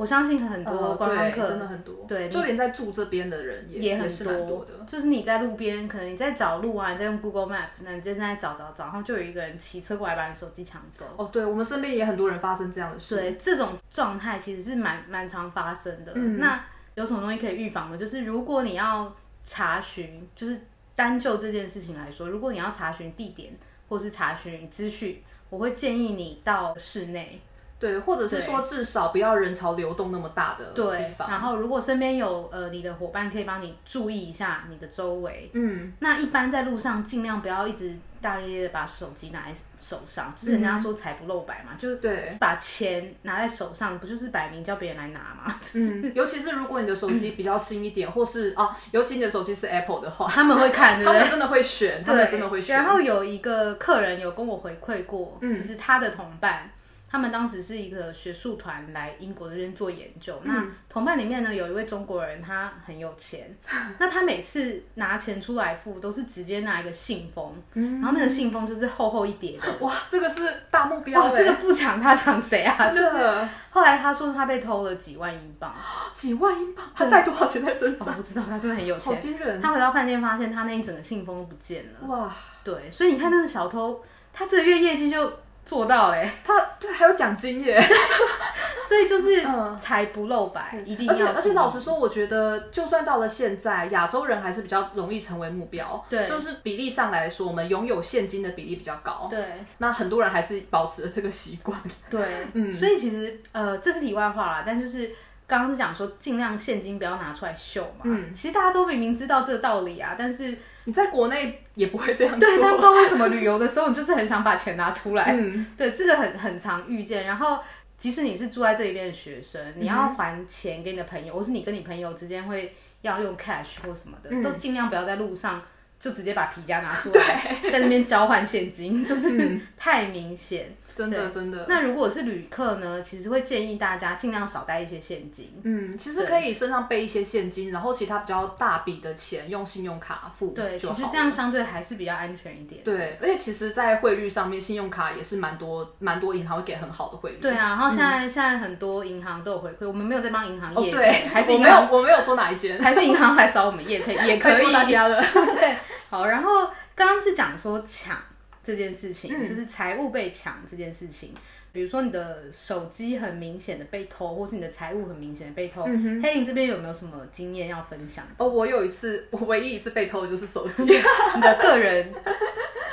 [0.00, 4.08] 我相信很多呃观光客、对真的很多，对就连在住这边的人也也很
[4.48, 4.72] 多的。
[4.86, 11.04] 就是你在路边，可能你在找路啊，你在用 Google Map，那你正在找找找，然后就有一个人骑车过来把你手机抢走。
[11.18, 13.14] 哦，对，我们身边也很多人发生这样的事。
[13.14, 16.14] 对，这种状态其实是蛮蛮常发生的。
[16.14, 17.98] 那有什么东西可以预防的？
[17.98, 20.58] 就是如果你要查询，就是
[20.94, 23.52] 单就这件事情来说，如果你要查询地点
[23.90, 27.42] 或是查询资讯，我会建议你到室内。
[27.80, 31.28] 对，或者是说至少不要人潮流动那么大的地对，方。
[31.30, 45.56] 然后如果身边有呃你的伙伴可以帮你注意一下你的周围，嗯，那一般在路上尽量不要一直大咧咧的把手机拿在手上，就是人家说财不露白嘛，就对，把钱拿在手上，不就是摆明叫别人来拿嘛？
[45.58, 51.02] 就是嗯，尤其是如果你的手机比较新一点，或是啊， 尤其你的手机是 Apple 的话， 他们会看？
[51.02, 52.76] 他们真的会选，他们，真的会选。
[52.76, 56.70] 然后有一个客人有跟我回馈过，嗯就是他的同伴。
[57.10, 63.56] 他们当时是一个学术团来英国这边做研究，那嗯同伴里面呢有一位中国人，他很有钱，
[63.98, 72.90] 那他每次拿钱出来付都是直接拿一个信封，然后那个信封就是厚厚一叠的，哇，这个是大目标这个不抢他抢谁啊？
[72.92, 75.74] 真的后来他说他被偷了几万英镑，
[76.14, 78.06] 几万英镑，他带多少钱在身上？
[78.08, 79.20] 我不知道，他真的很有好钱。
[79.20, 79.60] 惊人！
[79.60, 82.08] 他回到饭店发现他那一整个信封都不见了。
[82.08, 84.00] 哇，对，所以你看那个小偷，
[84.32, 85.32] 他这个月业绩就
[85.70, 87.80] 做到嘞、他对还有奖金耶！
[88.88, 96.04] 所以就是嗯财不露白，一定要而且而且老实说，我觉得就算到了现在，亚洲人还是比较容易成为目标。
[96.08, 99.28] 对就是比例上来说，我们拥有现金的比例比较高。
[99.30, 101.80] 对那很多人还是保持了这个习惯。
[102.10, 105.14] 对， 嗯所以其实呃这是题外话啦，但就是。
[105.46, 108.02] 刚刚是讲说，尽量现金不要拿出来秀嘛。
[108.04, 112.48] 嗯其实大家都明明知道这个道理啊，但是你在国内也不会这样做。
[112.48, 115.36] 对，但不知道为什么旅游的时候，你就是很想把钱拿出来。
[115.38, 117.26] 嗯，对，这个很很常遇见。
[117.26, 117.58] 然后，
[117.96, 125.62] 即使你是住在这里边的学生，你要还钱给你的朋友，或是你跟你朋友之间会要用 cash 或什么的，嗯都尽量不要在路上
[125.98, 130.74] 就直接把皮夹拿出来，在那边交换现金，就是、嗯太明显。
[131.00, 131.66] 真的真的。
[131.68, 135.52] 那如果是旅客呢，其实会建议大家尽量少带一些现金。
[135.64, 142.82] 嗯，其实可以身上备一些现金，然后其他比较大笔的钱用信用卡付对，其实这样相对还是比较安全一点。
[142.84, 147.38] 对，而且其实，在汇率上面，信用卡也是蛮多蛮多银行会给很好的汇率。
[147.40, 154.72] 对啊，然后现在、现在很多银行都有回馈，我们没有在帮银行哦，业配、对，还是我没有我没有说哪一间，还是银行来找我们业配也 可以。
[154.72, 155.20] 大家了。
[155.58, 155.76] 对，
[156.08, 158.16] 好，然后刚刚是讲说抢
[158.62, 161.34] 这件事情，嗯就是财物被抢这件事情。
[161.72, 168.26] 比如说你的手机很明显的被偷，或是你的财物很明显的被偷，嗯黑林这边有没有什么经验要分享？
[168.38, 170.82] 哦，我有一次，我唯一一次被偷的就是手机。
[171.36, 172.12] 你的个人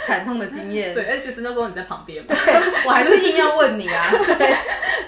[0.05, 0.93] 惨痛的经验？
[0.93, 2.35] 对，哎，其实那时候你在旁边嘛。
[2.35, 2.53] 对，
[2.85, 4.11] 我还是硬要问你啊。
[4.37, 4.55] 对，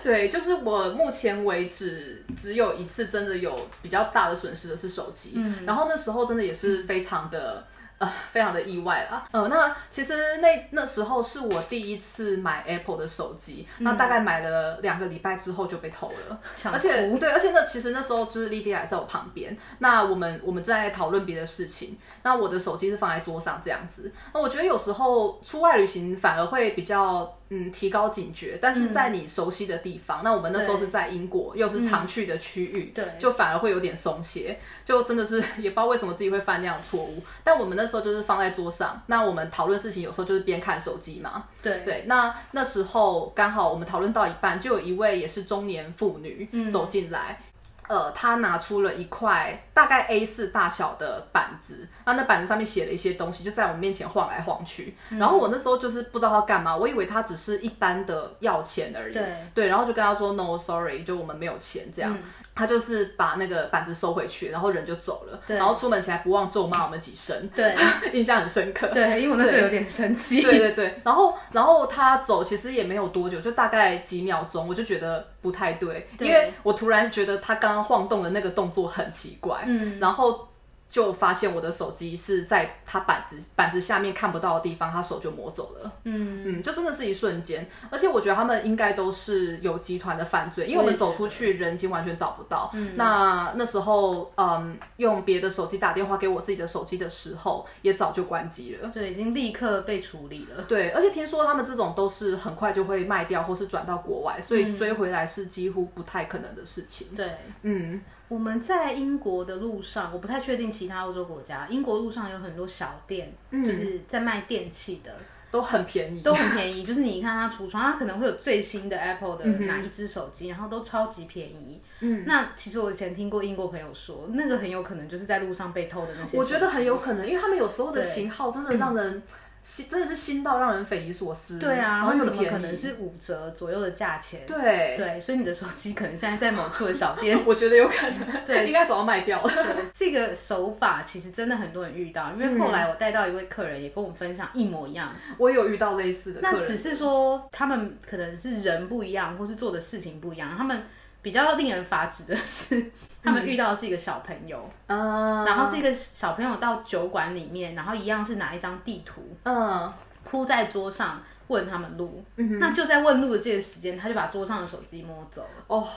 [0.04, 7.63] 对，就是我目前为止只有一次真的有比较大的损失的是手机，嗯然后那时候真的也是非常的。
[8.00, 9.26] 呃，非常的意外啦。
[9.32, 16.40] 呃，那其实那那时候是我第一次买 Apple 的手机，那大概买了两个礼拜之后就被偷了。
[16.72, 24.12] 而且对，而且那其实那时候就是 Livia 在我旁边，那我们我们在讨论别的事情，那我的手机是放在桌上这样子。
[24.34, 33.06] 那我觉得有时候出外旅行反而会比较嗯提高警觉，但是在你熟悉的地方，那我们那时候是在英国，又是常去的区域，对。
[33.18, 37.24] 就反而会有点松懈，就真的是 也不知道为什么自己会犯那样的错误。
[37.44, 41.82] 但我们那时候就是放在桌上，那我们讨论事情有时候就是边看手机嘛，对。
[41.84, 47.42] 对，那那时候刚好我们讨论到一半，就有一位也是中年妇女走进来。
[47.89, 54.95] 呃，他拿出了一块大概 A 四大小的板子，那那板子上面写了一些东西，就在我们面前晃来晃去。
[55.10, 59.13] 然后我那时候就是不知道他干嘛，我以为他只是一般的要钱而已。
[59.56, 62.15] 对然后就跟他说 No sorry，就我们没有钱这样。
[62.60, 65.39] 她就是把那个板子收回去，然后人就走了。
[65.48, 67.74] 对然后出门前还不忘咒骂我们几声，对
[68.12, 68.88] 印象很深刻。
[68.88, 70.41] 对，因为我那时候有点生气。
[70.41, 80.49] 对对对，然后然后他走其实也没有多久，就大概几秒钟，我就觉得不太对，对因为我突然觉得他刚刚晃动的那个动作很奇怪，嗯，然后
[80.89, 85.91] 就发现我的手机是在他板子板子下面看不到的地方，他手就摸走了。
[86.04, 92.71] 嗯，嗯，就真的是一瞬间，而且我觉得他们应该都是有集团的犯罪，因为我们走出去人已经完全找不到。
[92.73, 98.89] 嗯，那那时候，嗯，用别的手机打电话给我自己的手机的时候，也早就关机了。
[98.91, 100.63] 对，已经立刻被处理了。
[100.63, 107.10] 对，而且听说他们这种都是很快就会卖掉，或是转到国外，所以追回来是几乎不太可能的事情。
[107.15, 107.28] 对，
[107.62, 115.13] 嗯，我们在英国的路上，我不太确定其他欧洲国家，英国路上有很多小店，嗯就是在卖电器的。
[115.52, 116.84] 都很便宜，都很便宜。
[116.84, 121.82] 就是你一看它橱窗，它可能会有最新的 Apple 的嗯哪一只手机，然后都超级便宜。
[122.02, 126.38] 嗯，那其实我以前听过英国朋友说，那个很有可能就是在路上被偷的那些。
[126.38, 129.24] 我觉得很有可能，因为他们有时候的型号真的让人
[129.62, 131.60] 心，真的是新到让人匪夷所思。
[131.60, 134.41] 对啊，然后又怎么可能是五折左右的价钱？
[134.48, 137.38] 对，对，所以你的手机可能现在在某处的小店。
[137.45, 139.52] 我觉得有可能，对 应该早要卖掉了。
[139.52, 145.13] 对，这个手法其实真的很多人遇到，因为后来我带到一位客人也跟我们分享一模一样。
[145.38, 150.56] 我也有遇到类似的客人，那只是说他们可能是人不一样，或是做的事情不一样。
[150.58, 150.84] 他们
[151.21, 159.91] 比较令人发指的是，他们遇到的是一个小朋友，嗯，然后是一个小朋友到酒馆里面，然后一样是拿一张地图嗯，
[160.23, 162.23] 铺在桌上问他们路。
[162.36, 165.63] 那就在问路的这个时间，他就把桌上的手机摸走了。
[165.67, 165.88] 哦，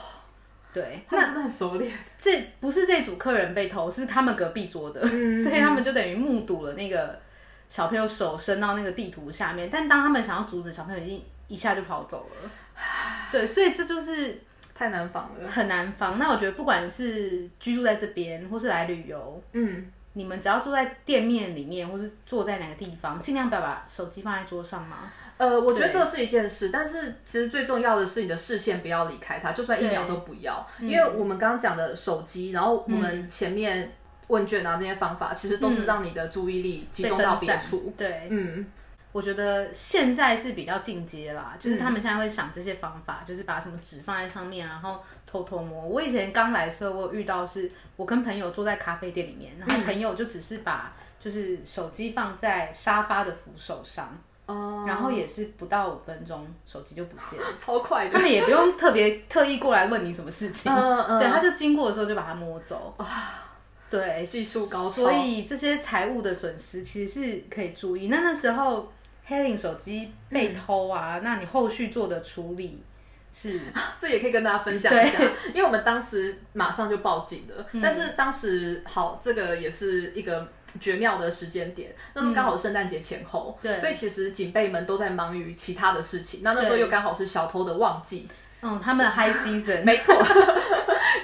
[0.73, 1.97] 对，他真的很熟练。
[2.19, 7.19] 这不是这组客人被偷，是他们隔壁桌的，嗯所以他们就等于目睹了那个
[7.69, 12.51] 小朋友手伸到那个地图下面，但当他们想要阻止，小朋友已经一下就跑走了。
[13.31, 14.41] 对，所以这就是
[14.75, 15.49] 太难防了。
[15.51, 16.17] 很难防。
[16.17, 25.11] 那我觉得不管是居住在这边，或是来旅游，嗯，你们只要坐在店面里面，或是坐在哪个地方，尽量不要把手机放在桌上嘛。
[25.37, 30.65] 呃，我觉得这是一件事，但是其实最重要的是你的视线不要离开它，就算一秒都不要。
[30.79, 33.91] 因为我们刚刚讲的手机，然后我们前面
[34.27, 37.91] 问卷啊那些方法，其实都是让你的注意力集中到别处。
[37.97, 38.65] 对，嗯，
[39.13, 45.87] 我觉得现在是比较进阶啦，就是他们现在会想这些方法，就是把什么纸放在上面，然后偷偷摸。
[45.87, 57.45] 我以前刚来的时候，我有遇到是我跟朋友坐在咖啡店里面，然后朋友就只是把就是手机放在沙发的扶手上，哦，然后也是不到五分钟，手机就不见了。
[57.55, 58.19] 超快的他。
[58.19, 62.95] 们也不用特别特意过来问你什么事情，嗯嗯对，他就经过的时候就把它摸走。
[63.91, 68.07] 对，技术高超所以这些财务的损失其实是可以注意。
[68.07, 68.91] 那那时候
[69.27, 72.83] Helen 手机被偷啊，那你后续做的处理
[73.33, 73.59] 是？
[73.99, 75.19] 这也可以跟大家分享一下，
[75.53, 80.47] 因为我们当时马上就报警了，但是当时好，这个也是一个
[80.79, 83.79] 绝妙的时间点，那么刚好是圣诞节前后，对。
[83.79, 86.81] 所以其实警备们都在忙于其他的事情，那那时候对。
[86.81, 88.27] 又刚好是小偷的旺季，
[88.63, 90.15] 嗯，他们的 high season， 没错，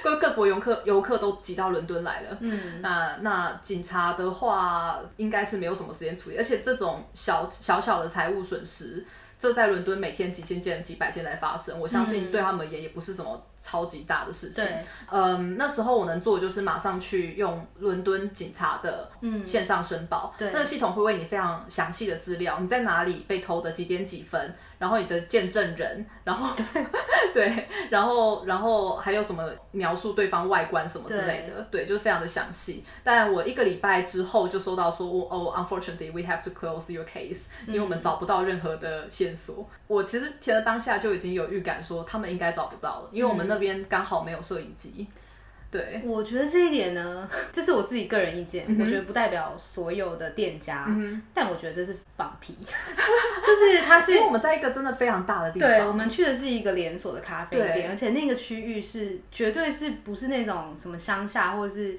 [0.02, 2.36] 各各国游客游客都挤到伦敦来了。
[2.40, 9.04] 嗯，那那警察的话，应该是没有什么时间处理，而且这种小小小的财务损失，
[9.38, 14.62] 这在伦敦每天几千件、几百件在发生，我相信对他们而言也不是什么超级大的事情。
[14.64, 19.10] 对，嗯，那时候我能做的就是马上去用伦敦警察的
[19.46, 20.50] 线上申报，对。
[20.52, 26.56] 那个系统会为你非常详细的资料，你在哪里被偷的，几点几分，然后你的见证人， 然后
[27.34, 32.82] 对， 然后然后还有什么描述对方外观什么之类的，对，就是非常的详细。
[33.04, 39.68] 但我一个礼拜之后就收到说，哦，unfortunately we have to close your case，、因为我们找不到任何的线索。
[39.86, 45.06] 我其实填了当下就已经有预感说他们应该找不到了，因为我们那边刚好没有摄影机。
[45.70, 50.86] 对，我觉得这一点呢， 这是我自己个人意见，嗯我觉得不代表所有的店家，
[51.32, 61.98] 但我觉得这是放屁， 就是它是因为我们在一个真的非常大的地方，对，我们去的是一个连锁的咖啡店，而且那个区域是绝对是不是那种什么乡下或者是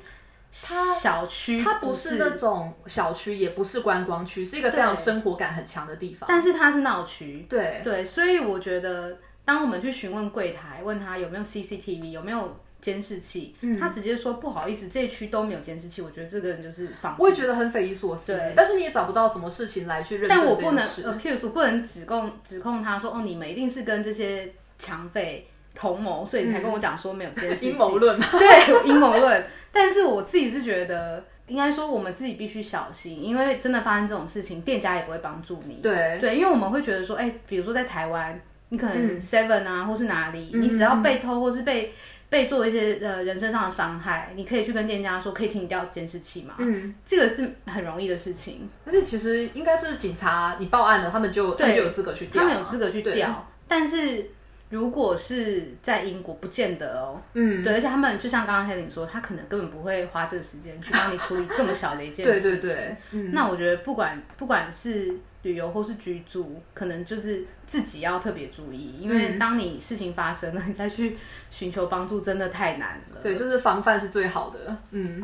[0.52, 6.28] 它小区，它不是那种小区，也不是观光区，是一个非常对生活感很强的地方。
[6.28, 17.22] 但是它是闹区，对，对，所以我觉得当我们去询问柜台，问他有没有 CCTV，有没有监视器，嗯他直接说不好意思，这一区都没有监视器，我觉得这个人就是放屁。
[17.22, 18.34] 我也觉得很匪夷所思。
[18.34, 21.04] 对但是你也找不到什么事情来去认证但我不能这件事。
[21.04, 27.70] 呃，譬如说不能指控指控他说哦，你们一定是跟这些抢匪同谋，所以你才跟我讲说没有监视器。
[27.72, 29.46] 阴谋论嘛，对阴谋论。
[29.72, 35.76] 但是我自己是觉得，应该说我们自己必须小心，因为真的发生这种事情，店家也不会帮助你。
[35.76, 41.94] 对对，因为我们会觉得说，哎、比如说在台湾，你可能嗯 Seven 啊，或是哪里，你只要被偷或是被
[42.32, 46.56] 被做一些呃人身上的伤害，你可以去跟店家说，可以请你调监视器嘛。
[46.60, 53.46] 嗯，这个是很容易的事情，但是其实应该是警察你报案了，他们就他们就有资格去调，他们有资格去调。
[53.68, 54.30] 但是
[54.70, 57.22] 如果是在英国，不见得哦。
[57.34, 62.52] 嗯，对，而且他们就像刚刚 Helen 说，他可能根本不会花这个时间去帮你处理这么小的一件事情。
[62.52, 71.18] 对对对，嗯，那我觉得不管不管是旅游或是居住，可能就是自己要特别注意，因嗯为当你事情发生了，你再去
[71.50, 73.20] 寻求帮助，真的太难了。
[73.24, 74.76] 对，就是防范是最好的。
[74.92, 75.24] 嗯，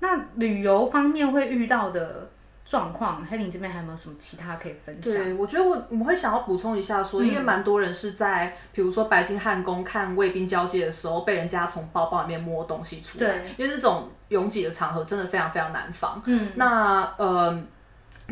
[0.00, 2.28] 那旅游方面会遇到的
[2.66, 5.12] 状况，黑林这边还有没有什么其他可以分享？
[5.12, 16.20] 对，我觉得我我们会想要补充一下说，因为蛮多人是在比如说白金汉宫看卫兵交接的时候，被人家从包包里面摸东西出来，对，因为这种拥挤的场合真的非常非常难防。
[16.26, 17.62] 嗯，那呃，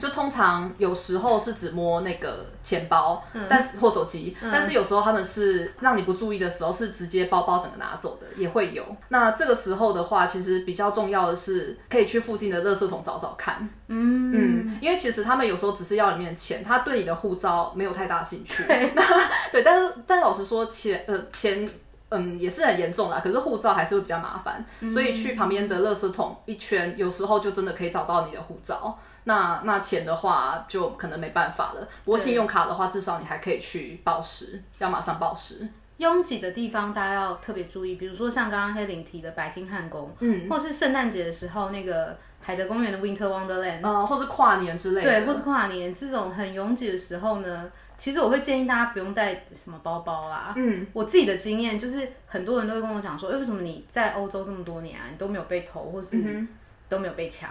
[0.00, 8.84] 就通常有时候是只摸那个钱包，但是或手机，但是有时候他们是让你不注意的时候，是直接包包整个拿走的，也会有。
[9.08, 13.68] 那这个时候的话，其实比较重要的是，可以去附近的垃圾桶找找看。
[13.88, 18.64] 嗯嗯，因为其实他们有时候只是要里面的钱，他对你的护照没有太大兴趣。
[18.64, 18.92] 对，
[19.52, 21.68] 对，但是但老实说，钱呃钱。
[22.10, 23.20] 嗯，也是很严重啦。
[23.24, 28.96] 可是护照还是会比较麻烦，所以去旁边的垃圾桶一圈，有时候就真的可以找到你的护照。
[29.24, 31.88] 那那钱的话，就可能没办法了。
[32.04, 35.68] 不过信用卡的话，至少你还可以去报时，要马上报时。
[35.98, 47.70] 拥挤的地方大家要特别注意，比如说像刚刚黑林提的白金汉宫，嗯，或是圣诞节的时候那个海德公园的 Winter Wonderland，呃，或是跨年之类的，对，或是跨年这种很拥挤的时候呢。
[47.96, 50.52] 其实我会建议大家不用带什么包包啦。
[50.56, 56.44] 嗯，我自己的经验就是，很多人都会跟我讲说，哎为什么你在欧洲这么多年啊，你都没有被偷，或是
[56.88, 57.50] 都没有被抢？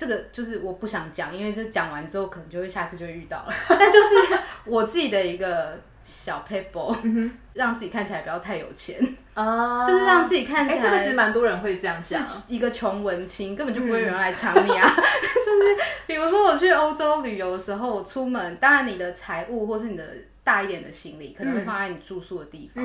[0.00, 3.52] 这个就是我不想讲，因为这讲完之后，可能就会下次就会遇到了。
[3.68, 5.78] 但就是我自己的一个。
[6.02, 8.98] 小 paper，让自己看起来不要太有钱
[9.34, 10.82] 啊，就是让自己看起来。
[10.82, 14.88] 这个其实蛮多人会这样想，一个穷文青根本就不会有人来抢你啊。
[14.90, 15.76] 就是
[16.06, 20.04] 比如说我去欧洲旅游的时候，我出门，当然你的财物或是你的
[20.42, 22.84] 大一点的行李可能会放在你住宿的地方。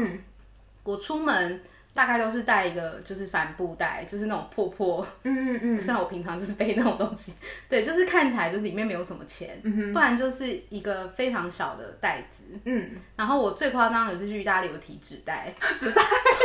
[0.83, 1.61] 我出门。
[1.95, 7.33] 大概都是带一个就是帆布袋，就是那种破破，嗯嗯嗯， 像我平常就是背那种东西，
[7.69, 9.57] 对，就是看起来就是里面没有什么钱，
[9.93, 16.01] 不然就是一个非常小的袋子，嗯，然后我最夸张的是去意大利有提纸袋， 纸袋，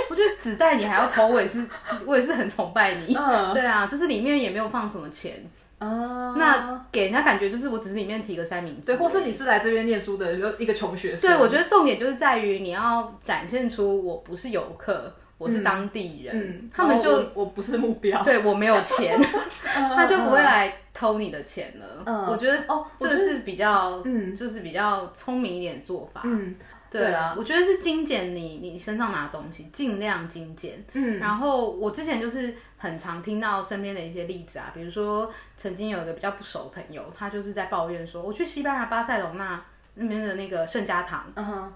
[0.08, 1.66] 我觉得纸袋你还要偷，我也是，
[2.06, 3.12] 我也是很崇拜你，
[3.52, 5.34] 对啊，就是里面也没有放什么钱。
[5.80, 11.30] 哦，那给人家感觉就是我只是里面提个三明治，对，或是你是来这边念书的一个穷学生。
[11.30, 15.10] 对，我觉得重点就是在于你要展现出我不是游客。
[15.40, 19.18] 我是当地人，他们就我不是目标，对我没有钱，
[19.64, 22.26] 他就不会来偷你的钱了。
[22.28, 26.20] 我觉得哦，这个是比较，嗯，就是比较聪明一点做法。
[26.24, 26.54] 嗯，
[26.90, 30.84] 对啊，我觉得是精简你你身上拿东西，尽量精简。
[30.92, 39.64] 嗯，然后我之前就是很常听到身边的一些例子啊，比如说曾经有一个比较不熟的朋友，他就是在抱怨说，我去西班牙巴塞隆那。
[39.94, 41.24] 那边的那个圣家堂，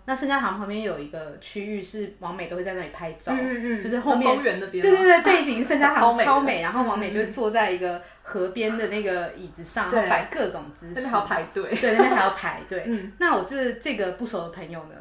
[0.07, 3.35] 那圣家堂旁边有一个区域是王美都会在那里拍照，
[3.83, 12.85] 就是后面公园那边，对对对，背景圣家堂 超美，然后王美就会坐在一个河边的那个椅子上，然后摆各种姿势，那边还要排队，对，那边还要排队。
[12.89, 13.13] 嗯。
[13.19, 14.95] 那我这这个不熟的朋友呢，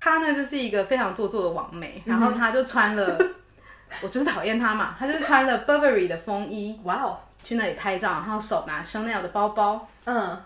[0.00, 3.18] 他呢就是一个非常做作的王美，然后他就穿了，
[4.02, 10.36] 我就是讨厌他嘛，他就穿了 Burberry 的风衣，哇哦，去那里拍照，然后手拿 Chanel 的包包，嗯。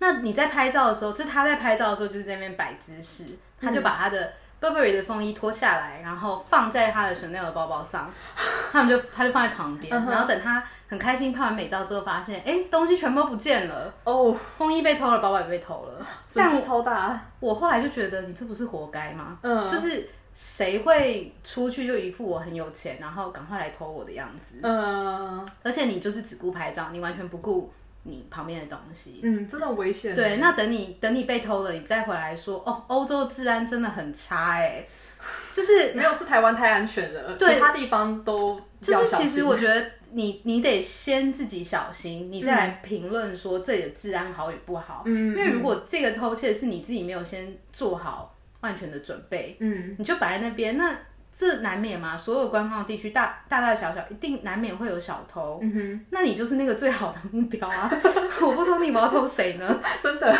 [0.00, 3.24] 那你在拍照的时候，就他在拍照的时候，就是在那边摆姿势，
[3.60, 8.10] 他就把他的 Burberry 的风衣脱下来，然后放在他的 Chanel 的包包上，
[8.72, 17.20] 他们就他就放在旁边，然后等他很开心拍完美照之后，发现哎东西全部不见了哦，风衣被偷了，包包也被偷了，损失超大。
[17.40, 19.38] 我后来就觉得你这不是活该吗？
[19.42, 24.60] 嗯，就是谁会出去就一副我很有钱，然后赶快来偷我的样子？
[24.62, 27.72] 嗯，而且你就是只顾拍照，你完全不顾。
[28.08, 30.14] 你旁边的东西，嗯，真的危险。
[30.14, 34.84] 对，那等你等你被偷了，你再回来说，哦，欧洲的治安真的很差，哎，
[35.52, 45.02] 就是没有是台湾太安全了，其他地方都就是其实我觉得你你得先自己小心，你再来评论说这里的治安好与不好。
[45.04, 50.96] 嗯，因为如果这个偷窃是你自己没有先做好万全的准备，嗯，你就摆在那边那。
[51.38, 57.88] 这难免嘛，所有观光地区大大大小小一定难免会有小偷，嗯哼，那你就是那个最好的目标啊！
[58.42, 59.80] 我不偷你，我要偷谁呢？
[60.02, 60.36] 真的，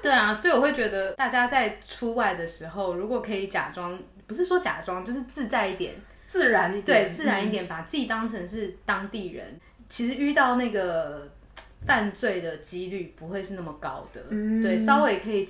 [0.00, 5.96] 对啊，所以我会觉得大家在出外的时候，如果可以假装，不是说假装，就是自在一点，
[6.28, 9.58] 自然一点，对，自然一点，把自己当成是当地人，
[9.88, 11.28] 其实遇到那个
[11.84, 14.20] 犯罪的几率不会是那么高的，
[14.62, 15.44] 对，稍微可以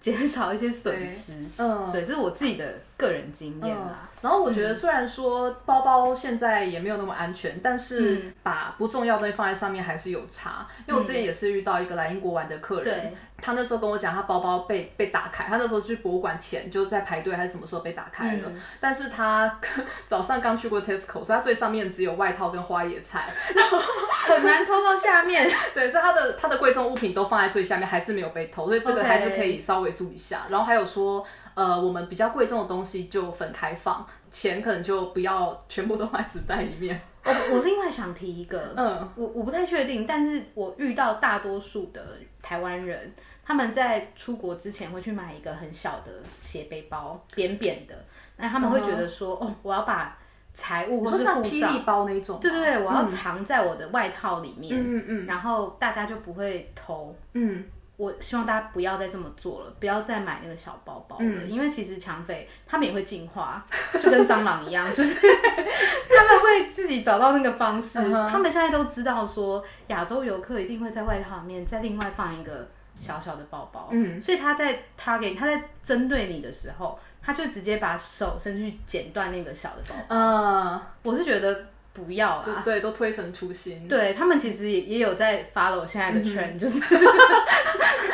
[0.00, 4.08] 减少一些损失，嗯，对，这是我自己的个人经验啦。
[4.22, 10.64] 然后我觉得，虽然说包包现在也没有那么安全，但是把不重要的东西放在上面还是有差。
[10.86, 18.52] 因为我之前也是遇到一个来英国玩的客人，他那时候跟我讲，他包包被被打开，他那时候去博物馆前就在排队，还是什么时候被打开了？
[18.78, 19.58] 但是他
[20.06, 25.50] 早上刚去过 Tesco，所以他最上面只有外套跟花野菜， 然后很难偷到下面。
[25.74, 30.42] 对，所以他的他的贵重物品都放在最下面，还是没有被偷，所以这个还是可以稍微注意一下。
[30.48, 31.26] 然后还有说。
[31.54, 37.00] 呃，我们比较贵重的东西就分开放，钱可能就不要全部都放在纸袋里面。
[37.24, 42.04] 我我另外想提一个，嗯，我我不太确定，但是我遇到大多数的
[42.42, 43.12] 台湾人，
[43.44, 47.94] 他们在出国之前会去买一个很小的斜背包，扁扁的，
[48.38, 50.18] 那他们会觉得说，哦，我要把
[50.52, 53.08] 财务或说是护像霹雳，包那一种吗，对对对，我要嗯。
[53.08, 55.26] 藏在我的外套里面，嗯嗯。
[55.26, 57.14] 然后大家就不会偷。
[57.34, 57.64] 嗯
[57.96, 63.64] 我希望大家不要再这么做了，不要再买那个小包包了，嗯因为其实抢匪他们也会进化，
[64.02, 67.98] 就跟蟑螂一样，就是 他们会自己找到那个方式。
[68.28, 72.68] 他们现在都知道说，亚洲游客一定会在外套里面再另外放一个
[72.98, 80.16] 小小的包包，嗯所以他在 target 他在针对你的时候，他就直接把手伸去剪断那个小的包包。
[80.16, 82.62] 嗯，我是觉得不要啦。
[82.64, 86.80] 对，都推陈出新，对他们其实也也有在 follow 现在的 trend，、就是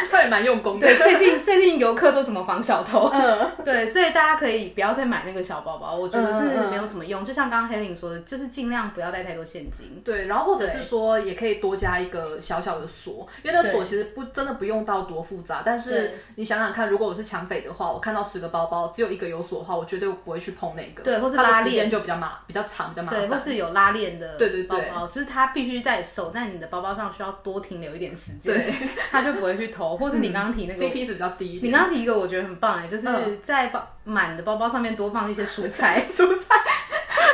[0.13, 7.25] 会蛮用功的，对最近最近游客都怎么防小偷，嗯 对，所以大家可以不要再买那个小包包，我觉得是没有什么用。
[7.25, 10.01] 就像刚刚 Helen 说的，就是尽量不要带太多现金。
[10.05, 15.63] 对，然后或者是说，也可以多加一个小小的锁，因为那个锁其实不真的不用到多复杂。
[15.65, 21.03] 但是你想想看，如果我是抢匪的话，我看到十个包包，只有一个有锁的话，我绝对不会去碰那个。
[21.03, 23.39] 对或是拉链时间就比较麻，比较长，比较麻烦对，或。
[23.39, 28.75] 是有拉链的对对对包包，就是它必须在手在你的包包上需要多停留一点时间，对，
[29.11, 29.97] 它就不会去偷。
[29.97, 31.73] 或是你刚刚提那个，CP 值比较低一你点。
[31.73, 36.55] 刚刚提一个，我觉得很棒哎，就是嗯在包满的包包上面多放一些蔬菜， 蔬菜，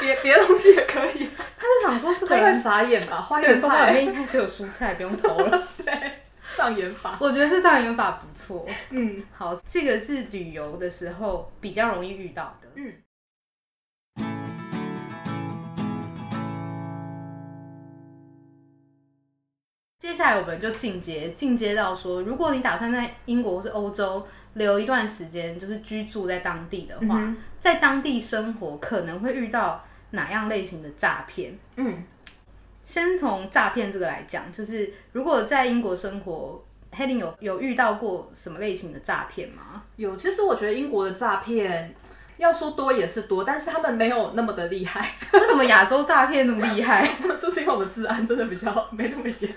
[0.00, 1.28] 别别的东西也可以。
[1.56, 3.20] 他就想说这个傻眼吧？
[3.20, 5.62] 花园菜，里面应该只有蔬菜，不用投了。
[5.84, 5.94] 对，
[6.54, 7.16] 障眼法。
[7.20, 8.66] 我觉得这障眼法不错。
[8.90, 12.68] 嗯好，这个是旅游的时候比较容易遇到的。
[12.76, 12.92] 嗯。
[20.04, 31.58] 接下来我们就进阶，进阶到说，如果你打算在英国或是欧洲留一段时间，就是居住在当地的话，嗯在当地生活可能会遇到哪样类型的诈骗？
[31.76, 32.04] 嗯，
[32.84, 39.84] 先从诈骗这个来讲，就是如果在英国生活 h e d i n 有有遇到过什么类型的诈骗吗？
[39.96, 40.14] 有。
[40.18, 41.94] 其实我觉得英国的诈骗。
[42.36, 47.04] 要说多也是多，但是他们没有那么的厉害，为什么亚洲诈骗那么厉害？
[47.36, 49.54] 是不是因为我们治安真的比较没那么严？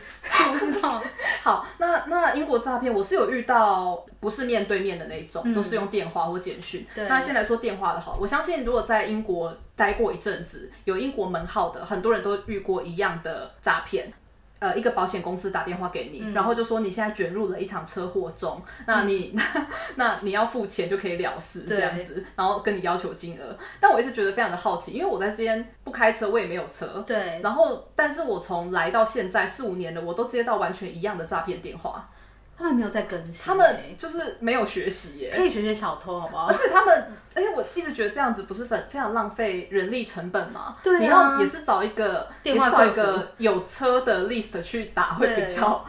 [0.47, 1.01] 我不知道。
[1.43, 6.85] 好，那那英国诈骗我是有遇到，不是面对面的那种，嗯都是用电话或简讯。
[6.95, 14.11] 那先来说电话的好，我相信如果在英国待过一阵子，有英国门号的，很多人都遇过一样的诈骗。
[14.59, 16.33] 呃，一个保险公司打电话给你，嗯。
[16.33, 19.37] 然后就说你现在卷入了一场车祸中，那你、
[19.95, 23.57] 那你要付钱就可以了事这样子，然后跟你要求金额。
[23.79, 32.09] 但我一直觉得非常的好奇，因为我在这边不开车，我也没有车，对，然后但是我从来到现在四五年了，我都接到完全一样的诈骗电话。
[32.57, 36.47] 他们没有在更新欸，他们就是没有学习耶，可以学学小偷，好不好？
[36.47, 36.53] 而？
[36.53, 40.75] 且他们，而且我一直觉得这样子不是很非常浪费人力成本吗？
[40.83, 40.99] 对啊。
[40.99, 45.85] 你要也是找一个电话找一个有车的 list 去打会比较，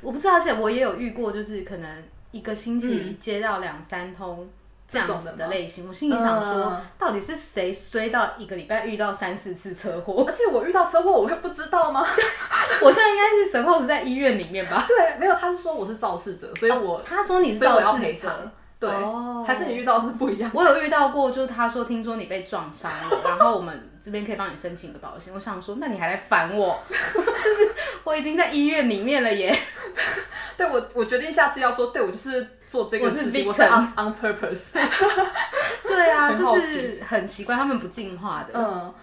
[0.00, 4.48] 我不知道，而且我也有遇过，就是可能一个星期接到两三通
[4.88, 10.24] 这样子的类型，我心里想说嗯，到底是谁衰到一个礼拜遇到三四次车祸？
[10.26, 12.06] 而且我遇到车祸我会不知道吗？
[12.82, 14.84] 我现在应该是 suppose 在医院里面吧？
[14.86, 20.50] 对，没有，他是说我是肇事者，所以我、他说你是肇事者对，哦还是你遇到的是不一样。
[20.52, 25.32] 我有遇到过，就是他说听说你被撞伤了，然后我们这边可以帮你申请个保险。
[25.34, 26.78] 我想说，那你还来烦我？
[26.88, 27.74] 就是
[28.04, 29.58] 我已经在医院里面了耶。
[30.58, 34.64] 对我，我决定下次要说，对我就是做这个事情，我是 on on purpose。
[35.86, 38.52] 对啊， 就是很奇怪，他们不进化的。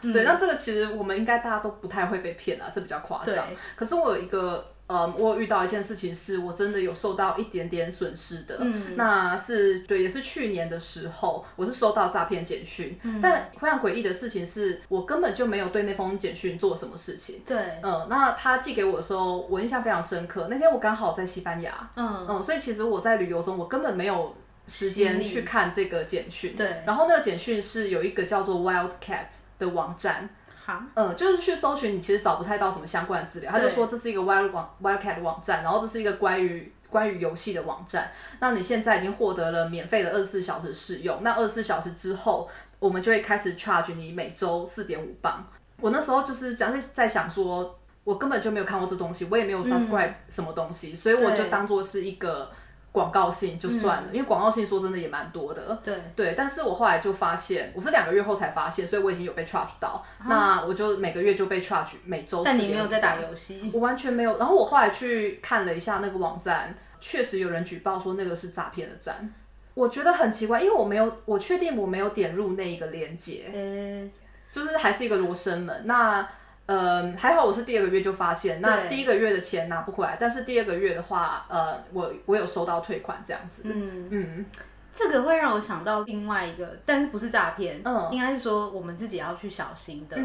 [0.01, 3.57] 嗯，对，那这个其实我们应该大家都不太会被骗啊，这比较夸张对。
[3.75, 8.57] 可是我有一个，呃，我有遇到一件事情，是我真的有受到一点点损失的。
[8.59, 8.95] 嗯。
[8.95, 13.19] 那是对，也是去年的时候，我是收到诈骗简讯，嗯。
[13.21, 17.41] 但非常诡异的事情是我根本就没有对那封简讯做什么事情。
[17.45, 20.47] 对，嗯，那他寄给我的时候，我印象非常深刻。
[20.49, 24.35] 那天我刚好在西班牙，嗯，嗯，所以其实我在旅游中，我根本没有
[24.67, 26.55] 时间去看这个简讯。
[26.55, 26.83] 对。
[26.85, 29.27] 然后那个简讯是有一个叫做 Wildcat
[29.57, 30.29] 的网站，
[30.65, 33.51] 好，嗯，就是去搜寻，你其实找不太到什么相关的资料。
[33.51, 38.11] 他就说这是一个 Wild 网 Wildcat 的网站，然后这是一个关于关于游戏的网站。
[38.39, 42.49] 那你现在已经获得了免费的二十四小时试用，那二十四小时之后，
[42.79, 45.45] 我们就会开始 charge 你每周四点五磅。
[45.81, 52.49] 我那时候就是讲是在想说，我根本就没有看过这东西，我也没有 subscribe 什么东西，所以我就当做是一个
[52.93, 55.77] 广告性就算了，因为广告性说真的也蛮多的。
[55.83, 62.43] 对，对，但是我后来就发现，我是两个月后才发现，所以我已经有被 charge 到，那我就每个月就被 charge 每周。
[62.45, 64.37] 但你没有在打游戏，我完全没有。
[64.37, 69.33] 然后我后来去看了一下那个网站，确实有人举报说那个是诈骗的站。
[69.73, 74.11] 我觉得很奇怪，因为我没有，我确定我没有点入那一个链接，嗯，
[74.51, 75.81] 就是还是一个罗生门。
[75.85, 76.29] 那
[76.65, 83.63] 呃，还好我是第二个月就发现，那第一个月的钱拿不回来，但是第二个月的话，呃，我我有收到退款这样子。
[83.65, 84.45] 嗯，嗯，
[84.93, 88.07] 这个会让我想到另外一个，但是不是诈骗，嗯。
[88.11, 90.17] 应该是说我们自己要去小心的，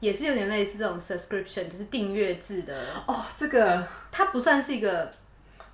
[0.00, 5.10] 也是有点类似这种 subscription，就是订阅制的，哦，这个它不算是一个，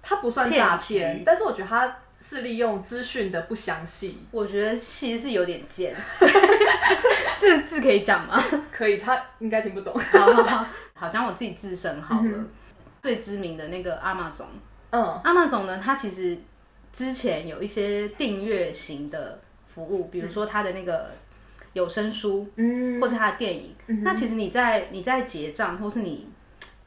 [0.01, 1.97] 它不算诈骗但是我觉得它
[2.27, 5.95] 是利用资讯的不详细，我觉得其实是有点贱，
[7.39, 8.43] 这个字可以讲吗？
[8.73, 9.93] 可以，他应该听不懂。
[9.93, 12.45] 好好好，好讲我自己自身好了，
[13.03, 14.47] 最知名的那个 Amazon。
[14.89, 16.39] 嗯 Amazon 呢，它其实
[16.95, 21.11] 之前有一些订阅型的服务，比如说它的那个
[21.75, 23.77] 有声书，嗯或是它的电影。
[24.03, 26.31] 那其实你在你在结账，或是你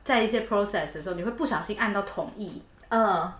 [0.03, 2.63] 在一些 process 的时候，你会不小心按到同意。
[2.87, 3.31] 嗯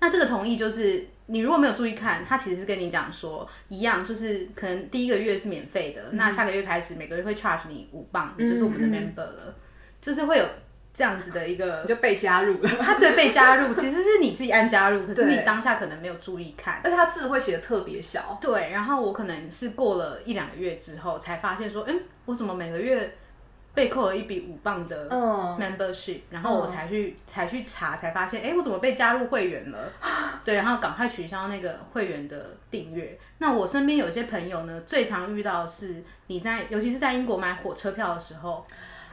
[0.00, 9.54] 那这个同意就是你如果没有注意看，他其实是跟你讲说一样，就是可能第一个月是免费的，那下个月开始每个月会 charge 你五磅，你就是我们的 member 了，
[10.00, 10.44] 就是会有
[10.92, 16.80] 这样子的一个 你就被加入了，他对被加入， 其实是你自己按加入，可是你当下可能没有注意看。
[16.84, 18.38] 而且他字会写的特别小。
[18.40, 23.14] 对，然后我可能是过了一两个月之后才发现说，嗯，我怎么每个月
[23.74, 29.78] 被扣了一笔五磅的嗯 membership，、然后我才去才去查，才发现，哎，我怎么被加入会员了？
[30.44, 33.18] 对，然后赶快取消那个会员的订阅。
[33.38, 38.66] 那我身边有些朋友呢，最常遇到的是你在，尤其是在英国买火车票的时候，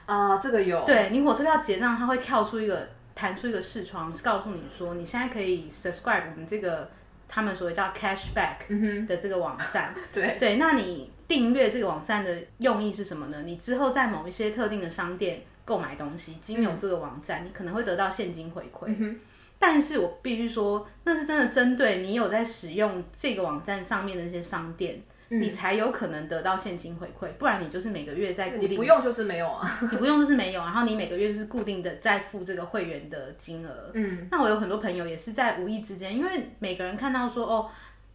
[0.05, 0.84] 啊，这个有。
[0.84, 6.89] 对你火车票结账，它会跳出一个弹出一个视窗，告诉你说你现在可以 subscribe 我们这个
[7.28, 9.95] 他们所谓叫 cashback 的这个网站。
[10.14, 13.44] 对，对，那你订阅这个网站的用意是什么呢？
[13.46, 19.16] 你之后在某一些特定的商店购买东西，经由这个网站，你可能会得到现金回馈。
[19.60, 29.80] 但是我必须说，那是真的针对你有在使用这个网站上面的一些商店，你才有可能得到现金回馈，不然你就是每个月在固定你不用就是没有啊。
[29.92, 33.92] 你不用就是没有，然后你每个月就是固定的在付这个会员的金额。
[33.94, 37.70] 嗯，那我有很多朋友也是在无意之间，因为每个人看到说哦，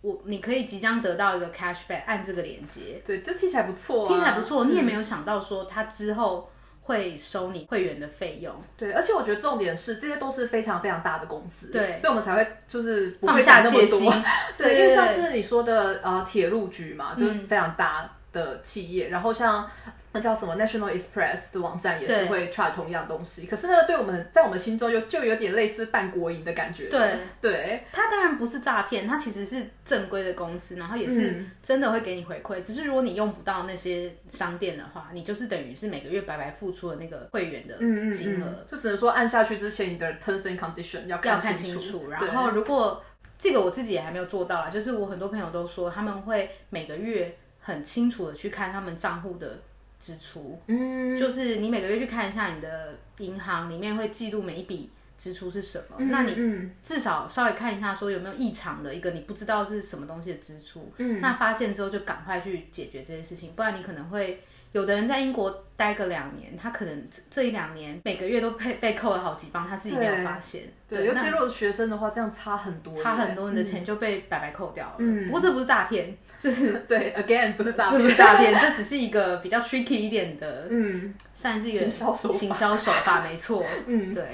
[0.04, 4.08] 我你可以即将得到一个 cashback，按这个链接，对，这听起来不错啊。
[4.08, 6.50] 听起来不错，你也没有想到说他之后
[6.82, 11.98] 会收你会员的费用，对，而且我觉得重点是这些都是非常非常大的公司，对。
[11.98, 13.98] 所以我们才会就是不会下想那么多。
[14.58, 19.66] 对，对因为像是你说的呃铁路局嘛，就是非常大的企业，然后像
[20.14, 26.88] 那叫什么 National Express 的网站也是对会 try 同样东西，可是呢，对我们在我们心中就就有点类似办国营的感觉。
[26.88, 32.62] 对对，它当然不是诈骗，它其实是正规的公司，然后也是嗯真的会给你回馈。
[32.62, 37.76] 只是如果你用不到那些商店的话，你就是等于是每个月白白付出了那个会员的
[38.14, 38.46] 金额。
[38.46, 41.80] 嗯，就只能说按下去之前，你的 terms and condition 要要看看清楚。
[41.80, 42.10] 楚。
[42.10, 43.02] 然后如果
[43.36, 49.58] 这个我自己也还没有做到啦，就是我很多朋友都说他们会每个月很清楚的去看他们账户的
[50.04, 56.70] 支出，嗯，就是你每个月去看一下你的银行里面会记录每一笔支出是什么，嗯那你嗯。
[56.82, 61.20] 至少稍微看一下说有没有异常的一个你不知道是什么东西的支出，嗯。
[61.20, 64.42] 那发现之后就赶快去解决这些事情，不然你可能会。
[64.74, 70.62] 有的人在英国待个两年，他可能这这一两年每个月都被被扣了好几磅，他自己没有对发现。
[70.88, 74.94] 对，尤其如果是学生的话，这样差很多，差很多，你的钱就被白白扣掉了。
[74.98, 83.64] 嗯不过这不是诈骗，就是 对，again 不是诈骗这不，是诈骗，这只是一个比较 tricky 一点的，嗯算是一个行销手法行销手法，没错。
[83.86, 84.24] 嗯，对。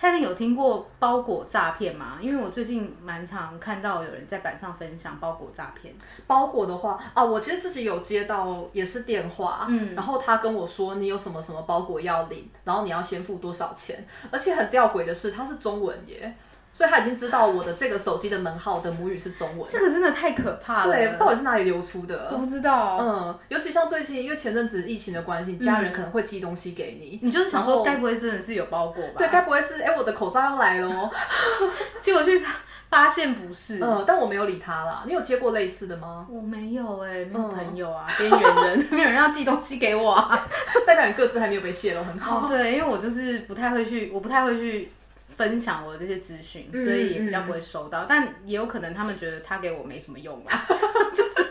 [0.00, 2.18] Helen 有听过包裹诈骗吗？
[2.20, 5.94] 因为我最近蛮常看到有人在板上分享包裹诈骗。
[6.26, 16.34] 包裹的话啊，我其实自己有接到也是电话，嗯，然后他跟我说你有什么什么包裹要领，然后你要先付多少钱，而且很吊诡的是他是中文耶，
[16.74, 20.92] 所以他已经知道我的这个手机的门号的母语是中文，这个真的太可怕了。
[20.92, 22.30] 对，到底是哪里流出的？
[22.32, 22.98] 我不知道。
[23.00, 29.14] 嗯，尤其像最近，因为前阵子疫情的关系，家人可能会寄东西给你，你就是想说，该不会真的是有包裹吧？
[29.18, 31.08] 对，该不会是哎、我的口罩要来了哦？
[32.00, 32.44] 结果去
[32.90, 33.78] 发现不是。
[33.80, 35.04] 嗯，但我没有理他啦。
[35.06, 36.26] 你有接过类似的吗？
[36.28, 40.44] 我没有哎、没有朋友啊，边缘人，没有人要寄东西给我啊。
[40.84, 42.40] 代表你各自还没有被泄露，很好。
[42.40, 44.90] 哦，对，因为我就是不太会去，我不太会去
[45.36, 48.06] 分享我的这些资讯，所以也比较不会收到。
[48.08, 50.66] 但也有可能他们觉得他给我没什么用啊，
[51.12, 51.46] 就是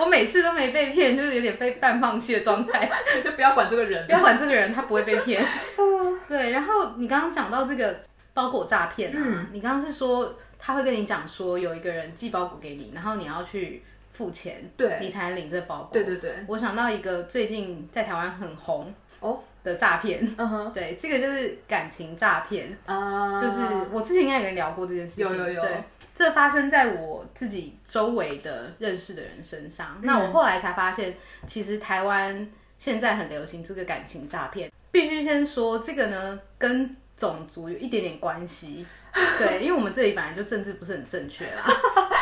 [0.00, 2.90] 我每次都没被骗，就是有点被半放弃的状态。
[3.22, 4.12] 就不要管这个人不。
[4.12, 5.44] 要管这个人，他不会被骗。
[6.28, 8.00] 对，然后你刚刚讲到这个
[8.34, 15.90] 包裹诈骗啊，你刚刚是说他会跟你讲说有一个人寄包裹给你，然后你要去付钱，对你才能领这包裹。
[15.92, 23.58] 对对对，我想到一个最近在台湾很红哦的诈骗，嗯哼对，这个就是感情诈骗，啊，就是
[23.92, 25.82] 我之前应该有跟你聊过这件事情，有有有对。
[26.14, 29.98] 这发生在我自己周围的认识的人身上。
[30.00, 31.14] 嗯那我后来才发现，
[31.46, 32.48] 其实台湾
[32.78, 34.72] 现在很流行这个感情诈骗。
[34.90, 38.86] 必须先说，这个呢跟种族有一点点关系。
[39.38, 41.64] 对，因为我们这里本来就政治不是很正确啦。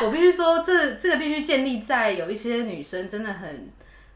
[0.02, 3.68] 我必须说，这这个必须建立在有一些女生真的很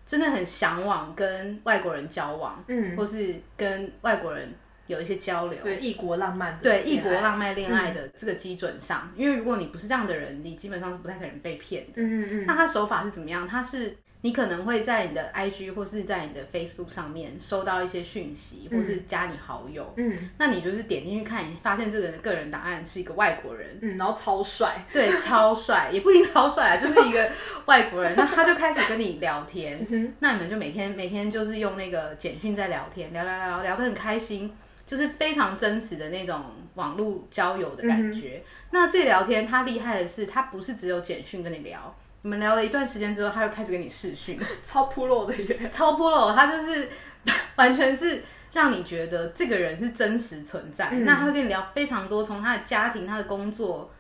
[0.09, 4.55] 真的很向往跟外国人交往，嗯，或是跟外国人
[4.87, 11.93] 有一些交流，对异国浪漫，对异国浪漫恋爱的这个基准上，因为如果你不是这样的人，你基本上是不太可能被骗的。
[11.97, 12.47] 嗯嗯嗯。
[12.47, 13.47] 那他手法是怎么样？
[13.47, 13.95] 他是。
[14.21, 19.95] 你可能会在你的 IG 或是在你的 Facebook 上面收到一些讯息，或是加你好友。
[19.97, 23.79] 嗯，那你就是点进去看，发现这个人的个人档案是一个外国人。
[23.81, 24.85] 嗯，然后超帅。
[24.93, 27.31] 对，超帅， 也不一定超帅啊，就是一个
[27.67, 28.15] 外国人。
[28.17, 29.87] 那他就开始跟你聊天。
[29.89, 34.53] 嗯，那你们就每天每天就是用那个简讯在聊天，聊聊聊聊得很开心，
[34.87, 36.43] 就是非常真实的那种
[36.75, 38.43] 网络交友的感觉。
[38.73, 41.95] 那这聊天他厉害的是，他不是只有简讯跟你聊。
[42.23, 46.89] 你们聊了一段时间之后，他又开始跟你视讯， 超 pro 的耶，超 pro，他就是
[47.57, 50.91] 完全是让你觉得这个人是真实存在。
[50.91, 53.93] 那他会跟你聊非常多，从他的家庭、他的工作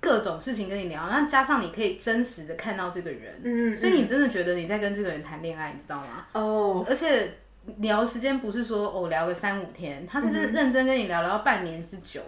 [0.00, 6.26] 各种事情跟你聊，那加上你可以真实的看到这个人，嗯，所以你真的觉得你在跟这个人谈恋爱，你知道吗？
[6.32, 7.34] 哦，而且
[7.78, 12.20] 聊时间不是说哦聊个三五天，他是真认真跟你聊聊半年之久。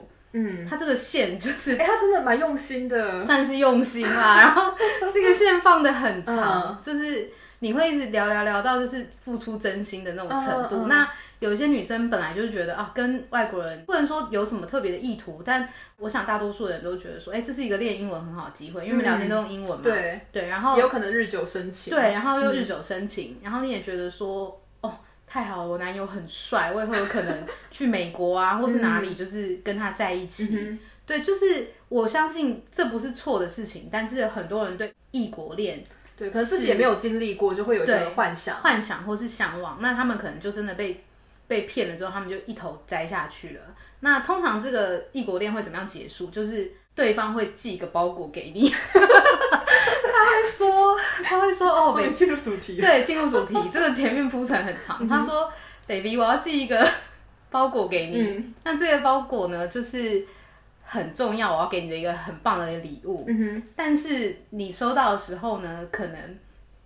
[0.47, 4.39] 嗯，他这个线就是，哎，他真的蛮用心的，算是用心啦。
[4.39, 4.73] 然后
[5.13, 10.87] 这个线放的很长，就是你会一直聊聊聊到就是付出真心的那种程度。
[10.87, 11.11] 那
[11.41, 15.69] 有一些女生本来就是觉得啊，跟外国人不能说有什么特别的意图，但
[15.99, 19.83] 我想大多数人都觉得说，哎，这是一个练英文很好的机会，因为聊天都用英文嘛。
[19.83, 21.93] 对对，然后有可能日久生情。
[21.93, 24.61] 对，然后又日久生情，然后你也觉得说。
[25.29, 30.79] 太好了，我男友很帅，我以后有可能去美国啊，或是哪里， 就是跟他在一起。
[31.05, 35.85] 对，就是我相信这不是错的事情，但是很多人对异国恋，
[36.17, 41.03] 对，可是自己也没有经历过，就会有一个幻想、幻想或是向往，那他们可能就真的被
[41.47, 43.63] 被骗了之后，他们就一头栽下去了。
[44.01, 46.29] 那通常这个异国恋会怎么样结束？
[46.31, 48.73] 就是对方会寄一个包裹给你。
[50.13, 55.07] 他会说，他会说，哦，进入主题，对，进入主题， 这个前面铺陈很长。
[55.09, 55.53] 他说
[55.87, 56.89] ，baby，我要寄一个
[57.51, 60.27] 包裹给你，那这个包裹呢，就是
[60.85, 63.25] 很重要，我要给你的一个很棒的礼物。
[63.29, 66.39] 嗯哼，但是你收到的时候呢，可能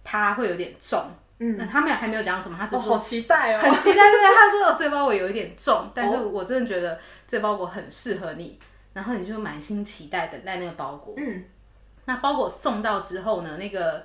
[0.04, 1.04] 它会有点重。
[1.38, 3.96] 嗯，那他们还没有讲什么，他只说好期待哦，很期待。
[4.12, 8.58] 对，他说，哦，这个包裹有一点重，但是我真的觉得这个包裹很适合你，
[8.92, 11.14] 然后你就满心期待等待那个包裹。
[11.16, 11.42] 嗯。
[12.04, 13.56] 那包裹送到之后呢？
[13.56, 14.04] 那个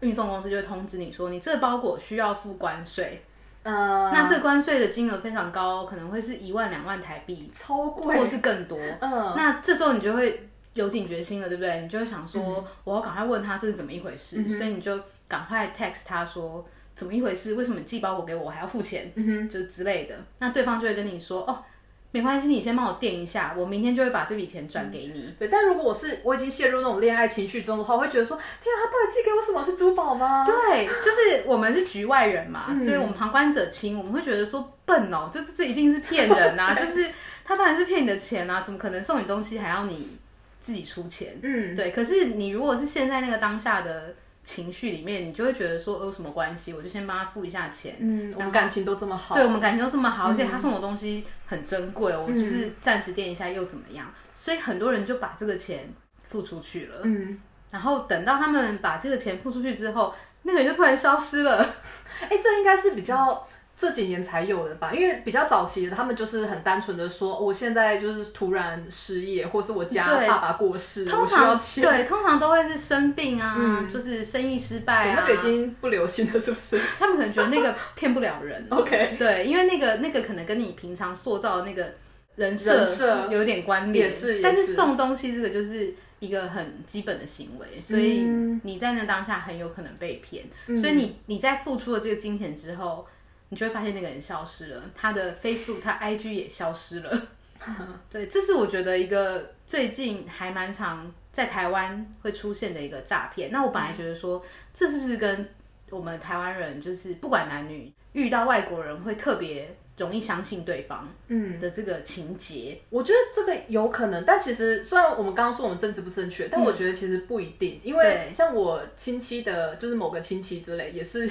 [0.00, 3.22] 运送公司就会通知你说，你这个包裹需要付关税。
[3.62, 8.78] 嗯，那这关税的金额非常高，可能会是一万两万台币，超贵，或是更多。
[9.00, 11.80] 嗯，那这时候你就会有警觉心了，对不对？
[11.82, 17.54] 你就会想说，我要赶快问他这是怎么一回事，所以你就赶快 text 他说怎么一回事？
[17.54, 19.12] 为什么寄包裹给我还要付钱？
[19.14, 20.14] 嗯，就之类的。
[20.38, 21.64] 那对方就会跟你说，哦。
[22.12, 25.34] 没关系，你先帮我垫一下，我明天就会把这笔钱转给你。
[25.38, 29.64] 对，但如果我是我已经陷入那种恋爱情绪中的话，我会觉得说，天啊，他到底寄给我什么？
[29.64, 30.44] 是珠宝吗？
[30.44, 37.10] 对，就是我们是局外人嘛，所以我们旁观者清，我们会觉得说笨哦，就是这一定是骗人啊， 就是
[37.44, 40.18] 他当然是骗你的钱啊，怎么可能送你东西还要你
[40.60, 41.38] 自己出钱？
[41.42, 41.92] 嗯，对。
[41.92, 44.14] 可是你如果是现在那个当下的。
[44.42, 47.96] 情绪里面，你就会觉得说有什么关系，我就先帮他付一下钱。
[48.00, 54.06] 嗯，我们感情都这么好，对我们感情都这么好，而且他送我东西很珍贵，我就是暂时垫一下又怎么样？
[54.36, 55.92] 所以很多人就把这个钱
[56.28, 57.00] 付出去了。
[57.02, 57.40] 嗯，
[57.72, 61.58] 然后等到他们把这个钱付出去之后，那个人就突然消失了。
[62.22, 63.48] 哎，这应该是比较。
[63.80, 76.78] 这几年才有的吧，因为比较早期的，他们就是很单纯的说，我现在就是突然失业，或是我家爸爸过世，通常对，通常都会是生病啊，就是生意失败啊，那个已经不流行了，是不是？
[76.98, 78.62] 他们可能觉得那个骗不了人。
[78.68, 81.94] OK，对，因为那个那个可能跟你平常塑造的那个
[82.36, 88.26] 人设有点关联，也是，但是送东西这个就是一个很基本的行为，所以
[88.62, 90.44] 你在那当下很有可能被骗，
[90.78, 93.06] 所以你你在付出了这个金钱之后。
[93.50, 97.28] 你就会发现那个人消失了，他的 Facebook、他 IG 也消失了。
[98.10, 103.50] 对，这是我觉得一个最近还蛮常在台湾会出现的一个诈骗。
[103.52, 104.42] 那我本来觉得说，
[104.72, 105.50] 这是不是跟
[105.90, 109.76] 我们台湾人就是不管男女遇到外国人会特别。
[110.00, 121.30] 容易相信对方，嗯的这个情节，我觉得这个有可能，但其实虽然我们刚刚说我们政治不正确，但我觉得其实不一定，因为像我亲戚的，就是某个亲戚之类，也是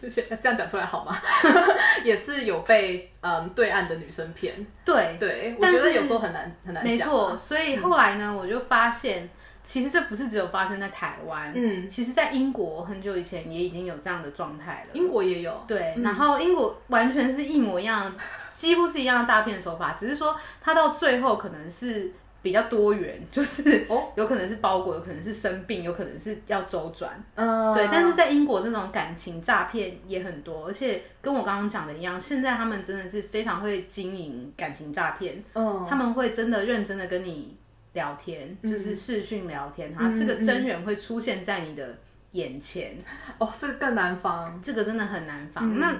[0.00, 1.18] 这些 这样讲出来好吗？
[2.04, 4.54] 也是有被嗯对岸的女生骗，
[4.84, 6.92] 对对，我觉得有时候很难很难讲。
[6.92, 9.28] 没错，所以后来呢，我就发现。
[9.64, 14.90] 其实这不是只有发生在台湾，嗯，其实在英国很久以前也已经有这样的状态了。
[14.92, 18.14] 英国也有，对，然后英国完全是一模一样，
[18.54, 22.12] 几乎是一样的诈骗手法，只是说它到最后可能是
[22.42, 27.88] 比较多元，就是哦，有可能是包裹，有可能是生病，有可能是要周转，嗯，对。
[27.90, 37.56] 但是在英国这种感情诈骗也很多，而且跟我刚刚讲的一样，现在他们真的是非常会经营感情诈骗，嗯，他们会真的认真的跟你
[37.94, 41.98] 聊天，就是视讯聊天，哈这个真人会出现在你的
[42.32, 42.94] 眼前，
[43.38, 45.80] 哦，这个更难防，这个真的很难防。
[45.80, 45.96] 那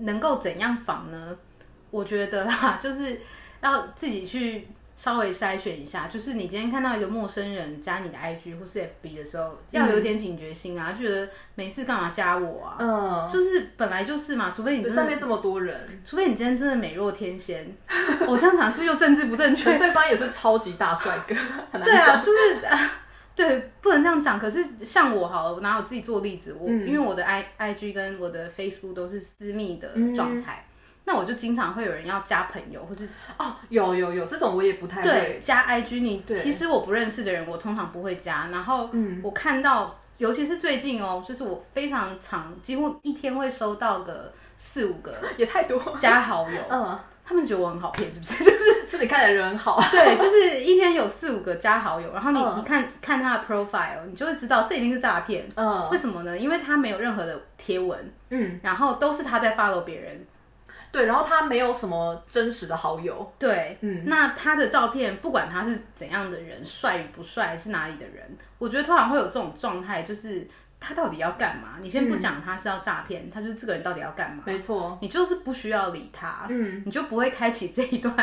[0.00, 1.36] 能够怎样防呢？
[1.90, 3.20] 我觉得哈，就是
[3.60, 4.66] 要自己去。
[4.96, 12.76] 稍微筛选一下，就是你今天看到一个陌生人加你的 IG 或是 FB 的时候，要有点警觉心啊，觉得没事干嘛加我啊？
[12.78, 17.74] 嗯，就是本来就是嘛，除非你上面这么多人，除非你今天真的美若天仙。
[18.28, 19.76] 我这样讲是不是又政治不正确？
[19.78, 21.34] 对方也是超级大帅哥，
[21.82, 22.92] 对啊，就是啊，
[23.34, 24.38] 对，不能这样讲。
[24.38, 30.64] 可是像我好了，我拿我自己做例子，我因为我的 I IG 跟我的 Facebook 都是私密的状态。
[31.04, 38.48] 那我就经常会有人要加朋友，或是哦，有有有这种我也不太对加 IG 你，其实我不认识的人，我通常不会加。
[38.52, 38.88] 然后
[39.22, 46.60] 我看到，尤其是最近哦，就是我非常常，几乎一天会收到个四五个， 也太多加好友。
[46.70, 48.38] 嗯，他们觉得我很好骗，是不是？
[48.44, 49.82] 就是就你看起来人很好。
[49.90, 55.48] 对，就是一天有四五个加好友，然后你你看看他的 profile，你就会知道这一定是诈骗。
[55.56, 56.38] 嗯，为什么呢？
[56.38, 60.24] 因为他没有任何的贴文，嗯，然后都是他在 follow 别人。
[60.92, 63.32] 对，然后他没有什么真实的好友。
[63.38, 70.46] 对，嗯，那他的照片，不管他是怎样的人，帅与不帅，是哪里的人，我觉得通常会有这种状态，就是
[70.78, 71.78] 他到底要干嘛？
[71.80, 74.42] 你先不讲他是要诈骗，他就是这个人到底要干嘛？
[74.44, 78.14] 没错，你就是不需要理他，嗯，你就不会开启这一段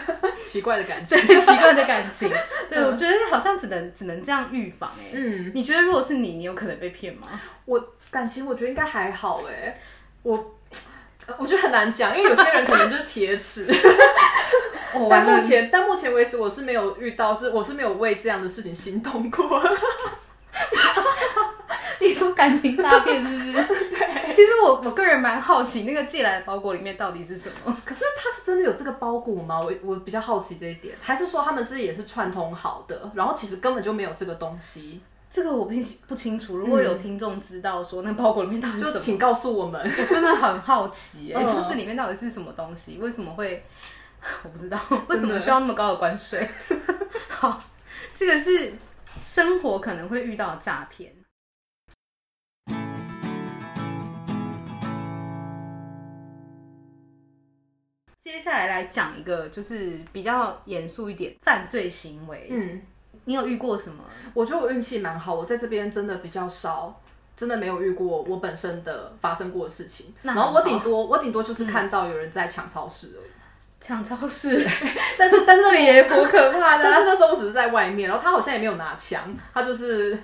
[0.44, 2.28] 奇怪的感情， 对，奇怪的感情。
[2.68, 7.40] 对，我觉得好像只能只能这样预防，哎，嗯，你觉得如果是你，你有可能被骗吗？
[7.64, 9.80] 我感情我觉得应该还好，哎，
[10.22, 10.54] 我。
[11.36, 13.66] 我觉得很难讲，因为有些人可能就是铁齿。
[15.10, 19.62] 但目前，但目前为止，我是没有遇到，就是我是没有为这样的事情心动过。
[22.00, 23.52] 你说感情诈骗是不是？
[23.52, 24.32] 对。
[24.32, 27.76] 其实我我个人蛮好奇，那个寄来的包裹里面到底是什么？
[27.84, 29.60] 可是他是真的有这个包裹吗？
[29.60, 35.02] 我我比较好奇这一点，还是说他们是也是串通好的，然后其实根本就没有这个东西？
[35.30, 35.74] 这个我不
[36.06, 39.80] 不清楚，如果有听众知道说那包裹里面到底是什么，请告诉我们。
[39.84, 42.96] 我真的很好奇，哎，就是里面到底是什么东西？
[42.98, 43.62] 为什么会？
[44.42, 46.48] 我不知道为什么需要那么高的关税。
[47.28, 47.62] 好，
[48.16, 48.72] 这个是
[49.22, 51.12] 生活可能会遇到的诈骗。
[58.20, 62.48] 接下来来讲一个，就是比较严肃一点犯罪行为。
[62.50, 62.82] 嗯。
[63.28, 64.02] 你有遇过什么？
[64.32, 66.98] 我觉得我运气蛮好，我在这边真的比较少，
[67.36, 70.14] 真的没有遇过我本身的发生过的事情。
[70.22, 73.30] 然后我顶多我顶多就是看到有人在抢超市而已。
[73.80, 74.66] 抢超市，
[75.18, 76.82] 但是但是这也很可怕的。
[76.90, 79.22] 但是那时候我只是在外面，然后他好像也没有拿枪，
[79.52, 80.18] 他就是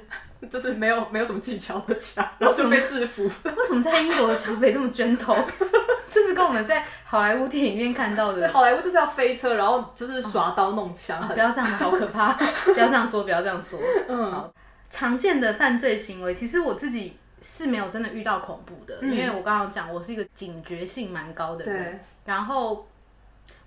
[0.51, 3.25] 就是没有没有什么技巧的枪，然后就被制服。
[3.45, 5.37] 为什么在英国的抢匪这么卷头？
[6.11, 12.33] 就是跟我们在好莱坞电影里面看到的，好莱坞就是要飞车，然后就是耍刀弄枪，不要这样，好可怕！
[12.73, 13.81] 不要这样说，不要这样说。
[14.09, 14.53] 嗯，
[14.91, 21.99] 常见的犯罪行为，其实我自己是没有真的遇到恐怖的，因为我刚刚讲，我是一个警觉性蛮高的人。
[22.25, 22.87] 然后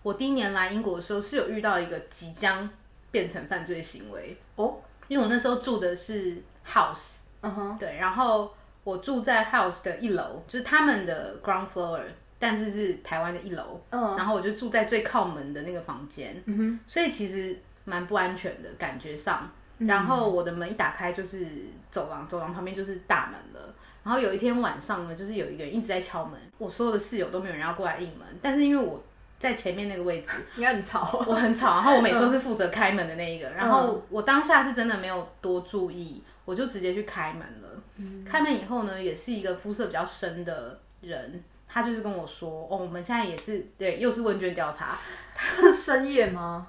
[0.01, 2.69] 我第一年来英国的时候，是有遇到一个即将
[3.11, 4.75] 变成犯罪行为哦，
[5.09, 6.37] 因为我那时候住的是
[6.71, 8.53] house，嗯哼，对，然后
[8.83, 12.01] 我住在 house 的一楼，就是他们的 ground floor。
[12.39, 19.49] 但是是台湾的一楼，嗯然后我就住在最靠门的那个房间，嗯哼所以其实蛮不安全的感觉上。
[19.79, 21.47] 然后我的门一打开就是
[21.89, 23.73] 走廊，走廊旁边就是大门了。
[24.03, 29.03] 然后有一天晚上呢，就是有一个人一直在敲门，我所有的室友都没有人要过来应门，但是因为我
[29.39, 31.73] 在前面那个位置，应该很吵，我很吵。
[31.73, 37.83] 然后我每次都是负责开门的那一个，然后我当下是真的没有多注意，我就直接去开门了。
[38.25, 41.43] 开门以后呢，也是一个肤色比较深的人。
[41.67, 44.97] 他就是跟我说，哦，我们现在也是对，又是问卷调查。
[45.35, 46.65] 他是深夜吗？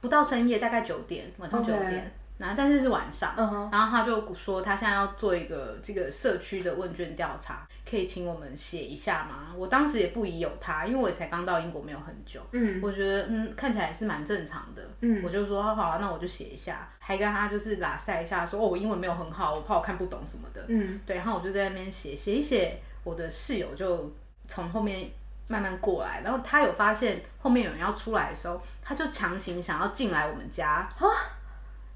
[0.00, 2.10] 不到深夜，大概九点，晚上九点。
[2.38, 9.54] 然后但是是晚上，然后他就说他现在要做一个这个社区的问卷调查，可以请我们写一下吗？
[9.56, 12.40] 我当时也不疑有他，因为我也才刚到英国没有很久。
[12.52, 14.82] 嗯，我觉得嗯看起来是蛮正常的。
[15.00, 20.64] 嗯，我就说好，那我就写一下，还跟他就是拉塞一下，说哦我英文没有很好，我怕我看不懂什么的。
[20.68, 22.78] 嗯，对，然后我就在那边写写一写。
[23.04, 24.12] 我的室友就
[24.48, 25.08] 从后面
[25.46, 31.06] 慢慢过来，然后他有发现后面有人要出来的时候，他就强行想要进来我们家啊，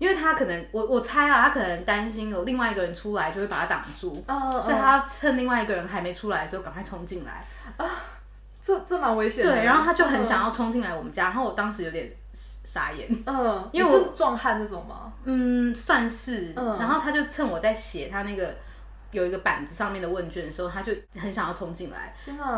[0.01, 4.15] 因为他可能我我猜啊，他可能担心有另外一个人出来就会把他挡住，
[4.63, 7.45] 所以他趁另外一个人还没出来的时候赶快冲进来
[7.77, 7.87] 啊，
[8.63, 9.53] 这这蛮危险的。
[9.53, 13.07] 对，然后他就很想要冲进来我们家，然后我当时有点傻眼。
[13.27, 15.13] 嗯，因为是壮汉那种吗？
[15.25, 16.55] 嗯，算是。
[16.57, 18.57] 嗯然后他就趁我在写他那个
[19.11, 22.15] 有一个板子上面的问卷的时候，他就很想要冲进来。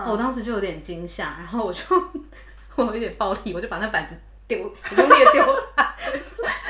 [0.06, 1.80] 我当时就有点惊吓，然后我就
[2.76, 4.14] 我有点暴力，我就把那板子
[4.48, 5.94] 丢，很用力的丢他。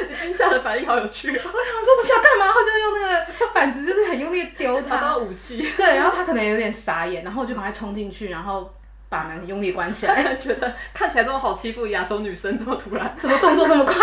[0.08, 2.44] 你 惊吓的反应好有趣哦，我想说你想干嘛？
[2.46, 5.16] 然后就用那个板子，就是很用力的丢找到他。
[5.16, 8.72] 武器， 对，然后他可能有点傻眼，然后我就赶快冲进去，然后
[9.08, 10.36] 把门用力关起来。
[10.36, 13.94] 觉得看起来这么好欺负的亚洲女生，这么突然，怎么动作这么快？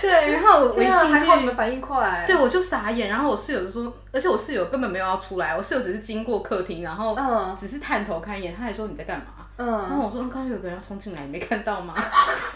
[0.00, 3.08] 对，然后我一进还好你们，反应快，对，我就傻眼。
[3.08, 9.24] 然后我室友就说，而且我室友根本没有要出来，我室友只是经过客厅，然后嗯只是探头看一眼，他还说你在干嘛？
[9.58, 11.94] 嗯然后嗯，我说，嗯刚刚有个人要冲进来，你没看到吗？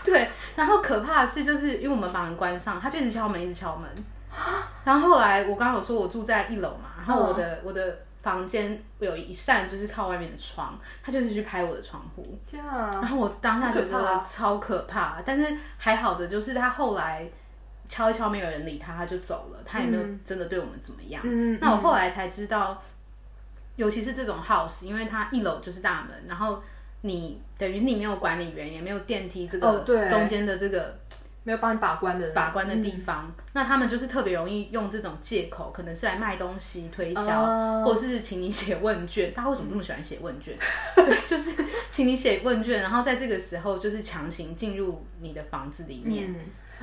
[0.05, 3.89] 对，然后可怕的是，就是因为我们把门关上，他就一直敲门，一直敲门。
[4.85, 12.39] 然后后来我刚刚有说我住在一楼嘛，然后我的、我的房间有一扇就是靠外面的窗，他就是去拍我的窗户。
[12.47, 17.29] 天啊然，后我当下觉好可怕得超可怕，但是还好的就是他后来
[17.89, 21.21] 敲一敲，没有人理他，他就走了，他也没有真的对我们怎么样。
[21.25, 22.81] 嗯那我后来才知道，
[23.77, 26.63] 尤其是这种 house，因为它一楼就是大门，然后
[27.03, 30.99] 你等于你没有管理员，也没有电梯这个哦对中间的这个
[31.43, 39.33] 没有帮你把关的人把关的地方，那他们就是特别容易用这种借口，可能是来卖东西推销，哦或者是请你写问卷。
[39.35, 40.55] 他为什么那么喜欢写问卷？
[40.95, 46.31] 对， 就是请你写问卷，然后在这个时候就是强行进入你的房子里面。
[46.31, 46.37] 嗯，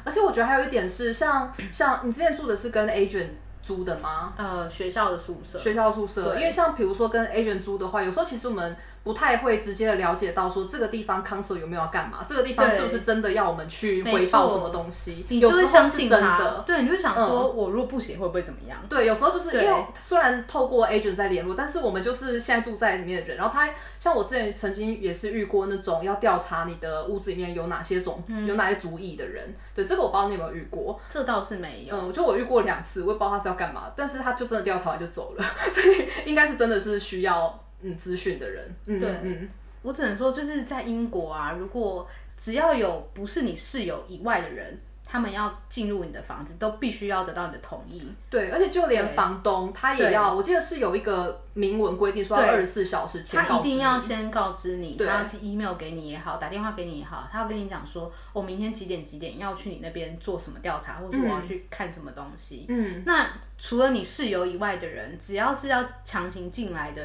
[0.03, 3.27] 而且我觉得还有一点是，像像你之前住的是跟 agent
[3.61, 4.33] 租的吗？
[4.37, 8.75] 呃，学校的宿舍，学校宿舍，因为像比如说跟 agent 租的话，有时候其实我们
[9.07, 16.63] 不太会直接的了解到说这个地方 council 有没有要干嘛，这个地方是不是真的要我们去没回报什么东西，你就有时候是真的。
[16.67, 18.77] 对，你就会想说，我如果不写会不会怎么样？
[18.89, 31.95] 对，有时候就是因对为虽然透过 agent 在联络，但是我们就是现在住在里面的人，然后他像我之前曾经也是遇过那种要调查你的屋子里面有哪些种、有哪些族裔的人，对这个我不知道你有没有遇过，这倒是没有。
[31.95, 39.09] 嗯，就我遇过两次，我也不知道他是要干嘛，但是他就真的调查完就走了， 所以应该是真的是需要嗯资讯的人，嗯对。
[39.23, 39.49] 嗯
[39.83, 42.05] 我只能说，就是在英国啊，如果
[42.35, 48.01] 只要有不是你室友以外的人，他们要进入你的房子，都必须要得到你的同意。
[48.29, 62.65] 对，而且就连房东他也要，我记得是有一个明文规定说二十四小时前他一定要先告知你，他对要寄 email 给你也好，打电话给你也好，他要跟你讲说，我明天几点几点要去你那边做什么调查，或者我要去看什么东西。
[62.67, 67.01] 嗯，那除了你室友以外的人，只要是要强行进来的，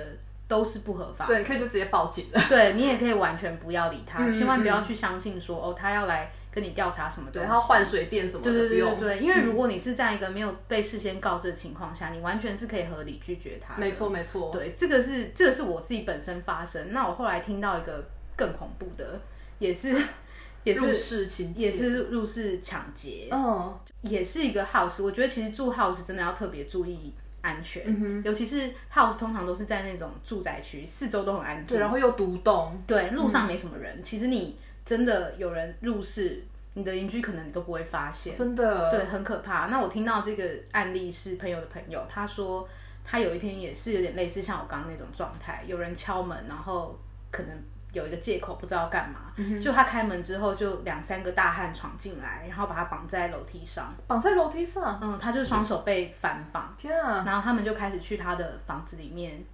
[0.53, 1.25] 都是不合法。
[1.25, 2.41] 对，你可以就直接报警了。
[2.47, 7.49] 对你也可以完全不要理他，嗯千万不要去相信说哦，他要来跟你调查什么东对，西。
[7.49, 8.81] 他要换水电什么的，对对。
[8.81, 13.81] 对对对，因为如果你是在一个没有被事先告知的情况下，你完全是可以合理拒绝他的。
[13.81, 14.51] 没错没错。
[14.53, 16.93] 对，这个是这个是我自己本身发生。
[16.93, 18.05] 那我后来听到一个
[18.37, 19.19] 更恐怖的，
[19.59, 19.97] 也是
[20.65, 25.03] 也入是室情也是入室抢劫，嗯，也是一个 house。
[25.03, 34.03] 我觉得其实住 house 真的要特别注意安全，嗯尤其是 house 通常都是在那种住宅区，四周都很安静对，，然后又独栋，对，路上没什么人。
[34.03, 36.43] 其实你真的有人入室，
[36.75, 38.35] 你的邻居可能你都不会发现。
[38.35, 38.91] 真的。
[38.91, 39.67] 对，很可怕。
[39.67, 42.69] 那我听到这个案例是朋友的朋友，他说
[43.05, 46.99] 他有一天也是有点类似像我刚刚那种状态，有人敲门，然后
[47.31, 47.51] 可能
[47.93, 59.45] 有一个借口不知道干嘛，嗯就他开门之后就两三个大汉闯进来，然后把他绑在楼梯上，绑在楼梯上，嗯，他就双手被反绑，天啊，然后他们就开始去他的房子里面，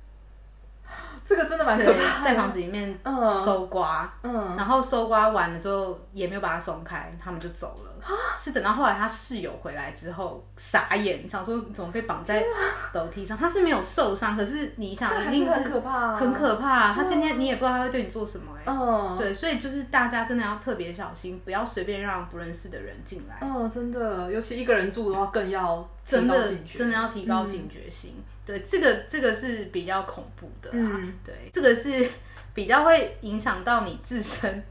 [1.25, 2.25] 这个真的蛮可对，怕的。
[2.25, 3.29] 在房子里面嗯。
[3.45, 7.88] 搜刮，嗯，然后搜刮完了之后也没有把他松开，他们就走了。
[8.39, 12.45] 是等到后来他室友回来之后傻眼，想说怎么被绑在
[12.95, 13.37] 楼梯上？
[13.37, 16.95] 他是没有受伤，可是你想一定是很可怕啊很可怕。
[16.95, 23.39] 他今天你也不知道他会对你做什么哎、嗯，对，所以就是大家真的要特别小心，不要随便让不认识的人进来。
[23.41, 26.53] 嗯，真的，尤其一个人住的话，更要真的。
[26.75, 28.15] 真的要提高警觉性。
[28.47, 30.77] 对，这个这个是比较恐怖的啦。
[30.79, 32.09] 嗯对，这个是
[32.55, 34.63] 比较会影响到你自身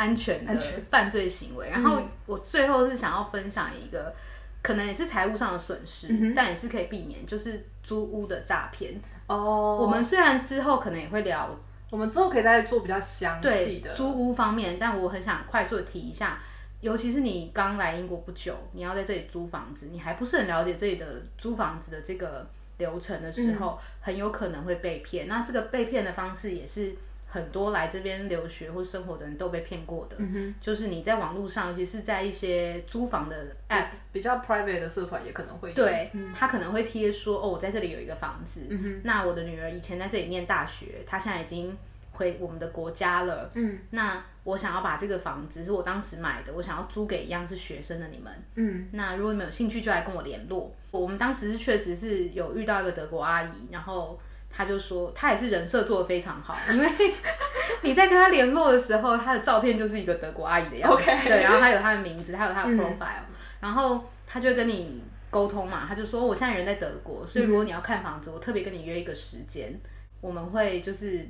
[0.00, 1.68] 安全的犯罪行为。
[1.68, 4.14] 然后嗯我最后是想要分享一个，
[4.62, 8.98] 可能也是财务上的损失，嗯但也是可以避免，就是租屋的诈骗。
[9.26, 11.54] 哦，我们虽然之后可能也会聊
[11.90, 13.92] 我们之后可以再做比较详细的。
[13.94, 16.38] 租屋方面，但我很想快速的提一下，
[16.80, 22.48] 尤其是你刚来英国不久，你要在这里租房子，你还不是很了解这里的租房子的这个
[22.78, 25.28] 流程的时候，很有可能会被骗。
[25.28, 26.94] 那这个被骗的方式也是
[27.32, 33.86] 很多来这边留学或生活的人都被骗过的，嗯就是你在网络上，尤其是在一些租房的 app。
[34.12, 35.74] 比较 private 的社团也可能会有。
[35.76, 41.76] 对，他可能会贴说，哦，我在这里有一个房子，嗯那我的女儿以前在这里念大学，她现在已经
[42.10, 48.32] 回我们的国家了，嗯那我想要把这个房子是我当时买的，我想要租给一样是学生的你们。
[48.56, 50.74] 嗯那如果你们有兴趣，就来跟我联络。
[50.90, 54.18] 我们当时是确实是有遇到一个德国阿姨，然后
[54.50, 56.88] 她就说他也是人设做的非常好，因为
[57.82, 61.04] 你在跟他联络的时候，他的照片就是一个德国阿姨的样子。
[61.24, 62.76] 对，然后他有他的名字，他有他的嗯。
[62.78, 63.22] profile，、
[63.60, 69.80] 然后他就会跟你沟通嘛，他就说我现在人在德国，所以如果你要看房子，我特别跟你约一个时间，
[70.20, 71.26] 我们会就是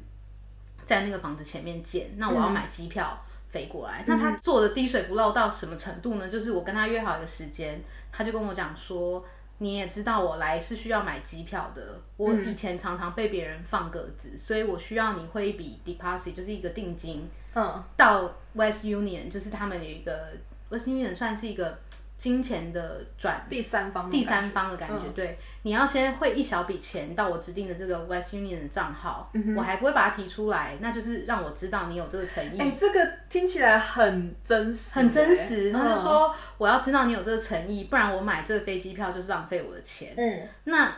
[0.85, 3.23] 在那个房子前面见，那我要买机票。
[3.53, 6.29] 飞过来，那他做的滴水不漏到什么程度呢？
[6.29, 9.27] 就是我跟他约好一个时间，他就跟我讲说，
[9.63, 17.85] 你也知道我来是需要买机票的，我以前常常被别人放鸽子，所以我需要你汇一笔 deposit，就是一个定金嗯。
[17.95, 20.33] 到 West Union，就是他们有一个
[20.71, 21.79] West Union 算是一个
[22.21, 25.13] 金钱的转第三方的第三方的感觉，嗯。
[25.15, 32.61] 对，你要先汇一小笔钱到我指定的这个 West Union 的账号，嗯我还不会把它提出来，那就是让我知道你有这个诚意。
[32.61, 40.13] 哎、这个听起来很真实，很真实，哎他就，说我要知道你有这个诚意，不然我买这个飞机票就是浪费我的钱。
[40.19, 40.47] 嗯。
[40.65, 40.93] 那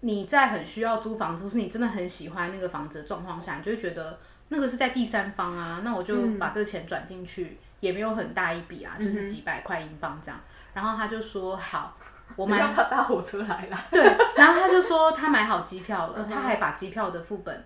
[0.00, 6.38] 你在很需要租房子，或是你真的很喜欢那个房子的状况下，你就会觉得那个是在第三方啊，那我就嗯。
[6.38, 10.38] 把这个钱转进去，也没有很大一笔啊，就是几百块英镑这样。
[10.74, 11.94] 然后他就说好，
[12.36, 14.02] 我 我买他搭火车来了， 对，
[14.36, 17.64] 然后他就说他买好机票了，他还把机票的副本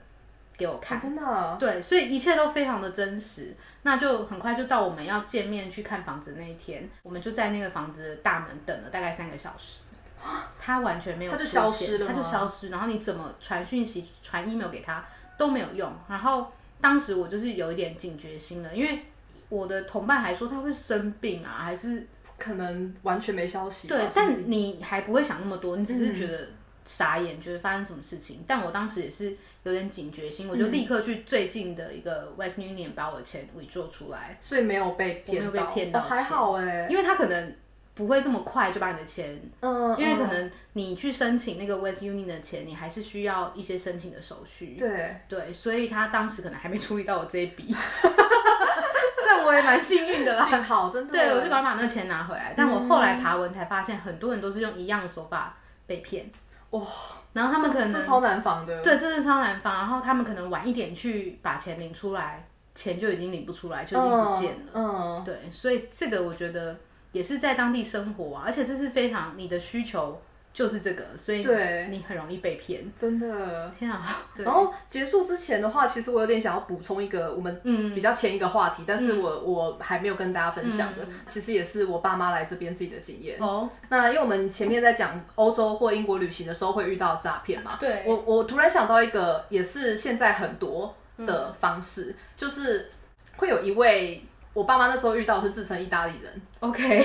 [0.57, 0.99] 给我看。
[1.01, 3.57] 真的啊，对，所以一切都非常的真实。
[3.83, 9.81] 那就很快就到我们要见面去看房子那一天，我们就在那个房子的大门等了大概三个小时。
[10.59, 15.05] 他完全没有他就消失了他就消失，然后你怎么传讯息、传 email 给他
[15.37, 15.93] 都没有用。
[16.09, 16.51] 然后
[16.81, 19.05] 当时我就是有一点警觉心了，因为
[19.51, 22.09] 我的同伴还说他会生病啊，还是
[22.39, 23.89] 可能完全没消息。
[23.89, 26.49] 对，但你还不会想那么多，你只是嗯觉得
[26.85, 28.45] 傻眼，觉得发生什么事情。
[28.47, 37.55] 但我当时也是有点警觉心，嗯我就立刻去最近的一个 West Union 把我的钱 withdraw 出来，所以没有被骗没有被骗到哦还好哎、因为他可能
[37.95, 44.75] 不会这么快就把你的钱，嗯，因为可嗯能你去申请那个 West Union 的钱，你还是需要一些申请的手续。
[44.77, 47.73] 对，对，所以他当时可能还没处理到我这一笔，
[49.43, 50.45] 我也蛮幸运的啦。
[50.45, 52.53] 幸好真的，对，我就赶快把那个钱拿回来。
[52.57, 55.57] 但我后来爬文才发现，很多人都是用一样的手法
[55.87, 56.31] 被骗。
[56.71, 56.83] 哇，
[57.33, 59.75] 然后他们可能这超难防的，对，这是超难防。
[59.75, 64.73] 然后他们可能晚一点去把钱领出来，钱就已经领不出来，就已经不见了。
[64.75, 66.77] 嗯，嗯，对，所以这个我觉得
[67.13, 70.21] 也是在当地生活啊，而且这是非常你的需求
[70.55, 71.89] 就是这个，所以对。
[71.91, 72.85] 你很容易被骗。
[72.97, 73.69] 真的。
[73.77, 74.23] 天啊！
[74.39, 77.93] 然后结束之前的话，其实我有点想要补充一个我们嗯。
[77.93, 81.15] 比较前一个话题，但是我我还没有跟大家分享的，嗯。
[81.27, 83.37] 其实也是我爸妈来这边自己的经验。
[83.41, 88.05] 哦，那因为我们前面在讲欧洲或英国旅行的时候会遇到诈骗嘛，对。
[88.07, 92.89] 我我突然想到一个，也是现在很多的方式，就是
[93.39, 97.05] 会有一位我爸妈那时候遇到是自称意大利人，OK，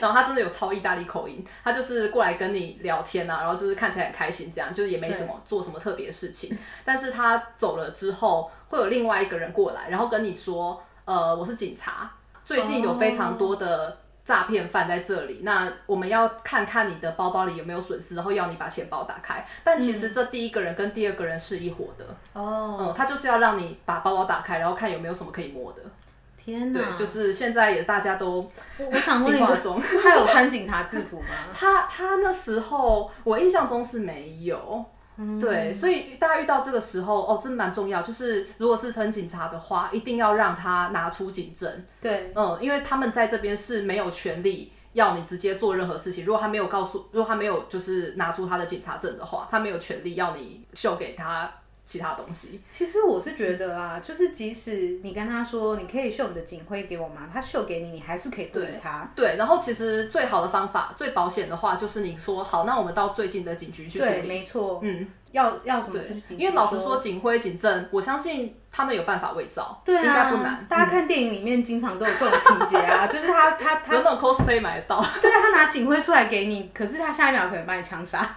[0.00, 6.56] 然后他真的有超意大利口音，他就是过来跟你聊天啊，然后就是看起来很开心，这样就是也没什么做什么特别的事情。
[6.84, 12.10] 但是他走了之后，会有另外一个人过来，然后跟你说，呃，我是警察，
[12.44, 19.44] 最近有非常多的诈骗犯在这里，那我们要看看你的包包里有没有损失，然后要你把钱包打开。
[19.64, 25.82] 但其实这第一个人跟第二个人是一伙的，哦，嗯，他就是要让你把包包打开，然后看有没有什么可以摸的。
[26.50, 26.80] 天哪！
[26.80, 28.48] 对，就是现在也大家都
[28.78, 29.56] 我我想问一个。
[30.02, 31.26] 他有穿警察制服吗？
[31.54, 34.84] 他他那时候我印象中是没有，
[35.16, 51.50] 嗯对，所以大家遇到这个时候，哦，真的蛮重要，就是如果是称警察的话，一定要让他拿出警证，对，嗯，因为他们在这边是没有权利要你直接做任何事情，如果他没有告诉，如果他没有就是拿出他的警察证的话，他没有权利要你秀给他
[51.90, 57.28] 其他东西，其实我是觉得啊，就是即使你跟他说你可以秀你的警徽给我吗？
[57.32, 59.10] 他秀给你，你还是可以不理他。
[59.16, 70.66] 对，然后其实最好的方法、最保险的话，就是你说好，那我们到最近的警局去处对，理，没错，嗯，要要什么就是警，因为老实说，，警徽、警证，我相信他们有办法伪造，对啊，应该不难。
[70.68, 78.28] 大家看电影里面经常都有这种情节啊，就是他他他有那种 cosplay 买得到，对啊，他拿警徽出来给你，可是他下一秒可能把你枪杀。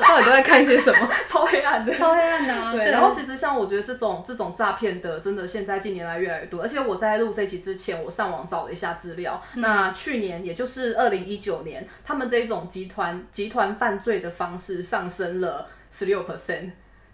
[0.00, 1.08] 到底都在看些什么？
[1.28, 1.92] 超黑暗的。
[1.94, 2.72] 超黑暗的啊！
[2.72, 6.62] 对，然后其实像我觉得这种这种诈骗的，真的现在近年来越来越多。
[6.62, 9.42] 而且我在录这集之前，我上网找了一下资料。
[9.54, 16.70] 嗯那去年，也就是二零一九年，他们这种集团集团犯罪的方式上升了十六 percent。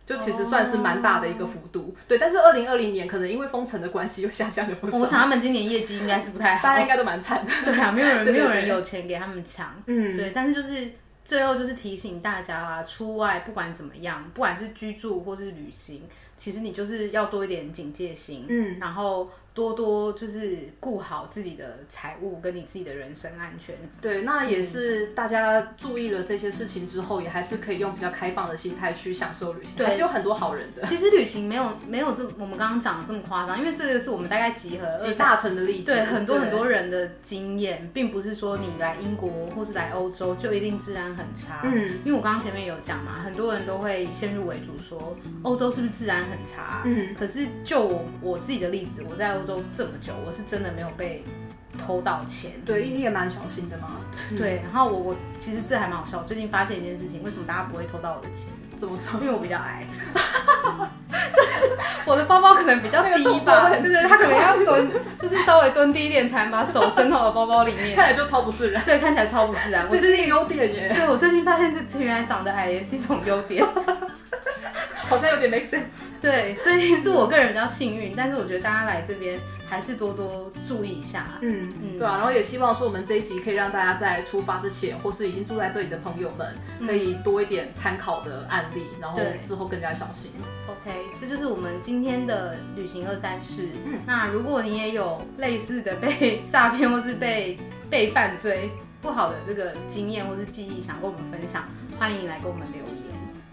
[0.07, 2.19] 就其实算是蛮大的一个幅度，对。
[2.19, 6.77] 但是二零二零年可能因为封城的关系又下降了不少，我想他们今年业绩应该是不太好大。
[6.77, 7.51] 家应该都蛮惨的。
[7.65, 9.75] 对啊，没有人没有人有钱给他们抢。
[9.87, 10.91] 嗯，对，但是就是
[11.25, 16.03] 最后就是提醒大家啦，出外不管怎么样，不管是居住或是旅行，
[16.37, 19.31] 其实你就是要多一点警戒心，嗯，然后。
[19.55, 23.75] 多多就是顾好自己的财务跟你自己的人身安全。
[24.01, 29.73] 对，那也是大家注意了这些事情之后，也还是可以用比较开放的心态去享受旅行。
[29.77, 30.83] 对，还是有很多好人的。
[30.83, 35.85] 其实旅行没有没有这我们刚刚讲的这么夸张，因为这个是我们大概集合集大成的例子。
[35.85, 41.61] 对，很多很多人的经验，并不是说你来英国或是来欧洲就一定治安很差。
[41.63, 46.83] 嗯，因为我刚刚前面有讲嘛，很多人都会先入为主说欧洲是不是治安很差？
[46.85, 49.59] 嗯，可是就我我自己的例子，我在欧。
[49.59, 51.23] 州这么久，我是真的没有被
[51.87, 52.53] 偷到钱。
[52.65, 54.01] 对，你也蛮小心的嘛。
[54.39, 56.19] 对， 然后我我其实这还蛮好笑。
[56.19, 58.49] 我最近发现一件事情，为什么大家不会偷到我的钱？
[58.79, 59.21] 怎么说？
[59.21, 59.87] 因为我比较矮，
[61.35, 61.77] 就是
[62.07, 63.69] 我的包包可能比较低吧。
[63.69, 67.95] 对对，他可能要蹲，就是稍微蹲低一点，才能把手伸到我的包包里面。
[67.97, 68.83] 看起来就超不自然。
[68.85, 69.87] 对，看起来超不自然。
[69.89, 70.93] 我最近优点耶。
[70.95, 73.65] 对，我最近发现这原来长得矮也是一种优点。
[75.09, 75.83] 好像有点 make sense。
[76.25, 79.39] 对，所以是我个人比较幸运，但是我觉得大家来这边
[79.69, 81.39] 还是多多注意一下。
[81.43, 86.57] 嗯嗯，对啊，然后也希望说我们这一集可以让大家在出发之前，或是已经住在这里的朋友们，
[86.87, 90.31] 可以多一点参考的案例，然后之后更加小心。
[90.67, 90.91] OK，
[91.21, 93.69] 这就是我们今天的旅行二三事。
[93.85, 97.59] 嗯，那如果你也有类似的被诈骗或是被
[97.91, 98.71] 被犯罪
[99.03, 101.69] 不好的这个经验或是记忆，想跟我们分享，
[101.99, 102.94] 欢迎来跟我们留言。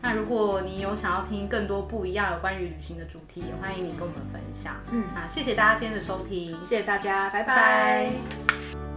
[0.02, 4.76] 那如果你有想要听更多不一样有关于旅行的主题，也欢迎你跟我们分享。
[4.92, 8.91] 嗯，啊，谢谢大家今天的收听，谢谢大家，拜拜。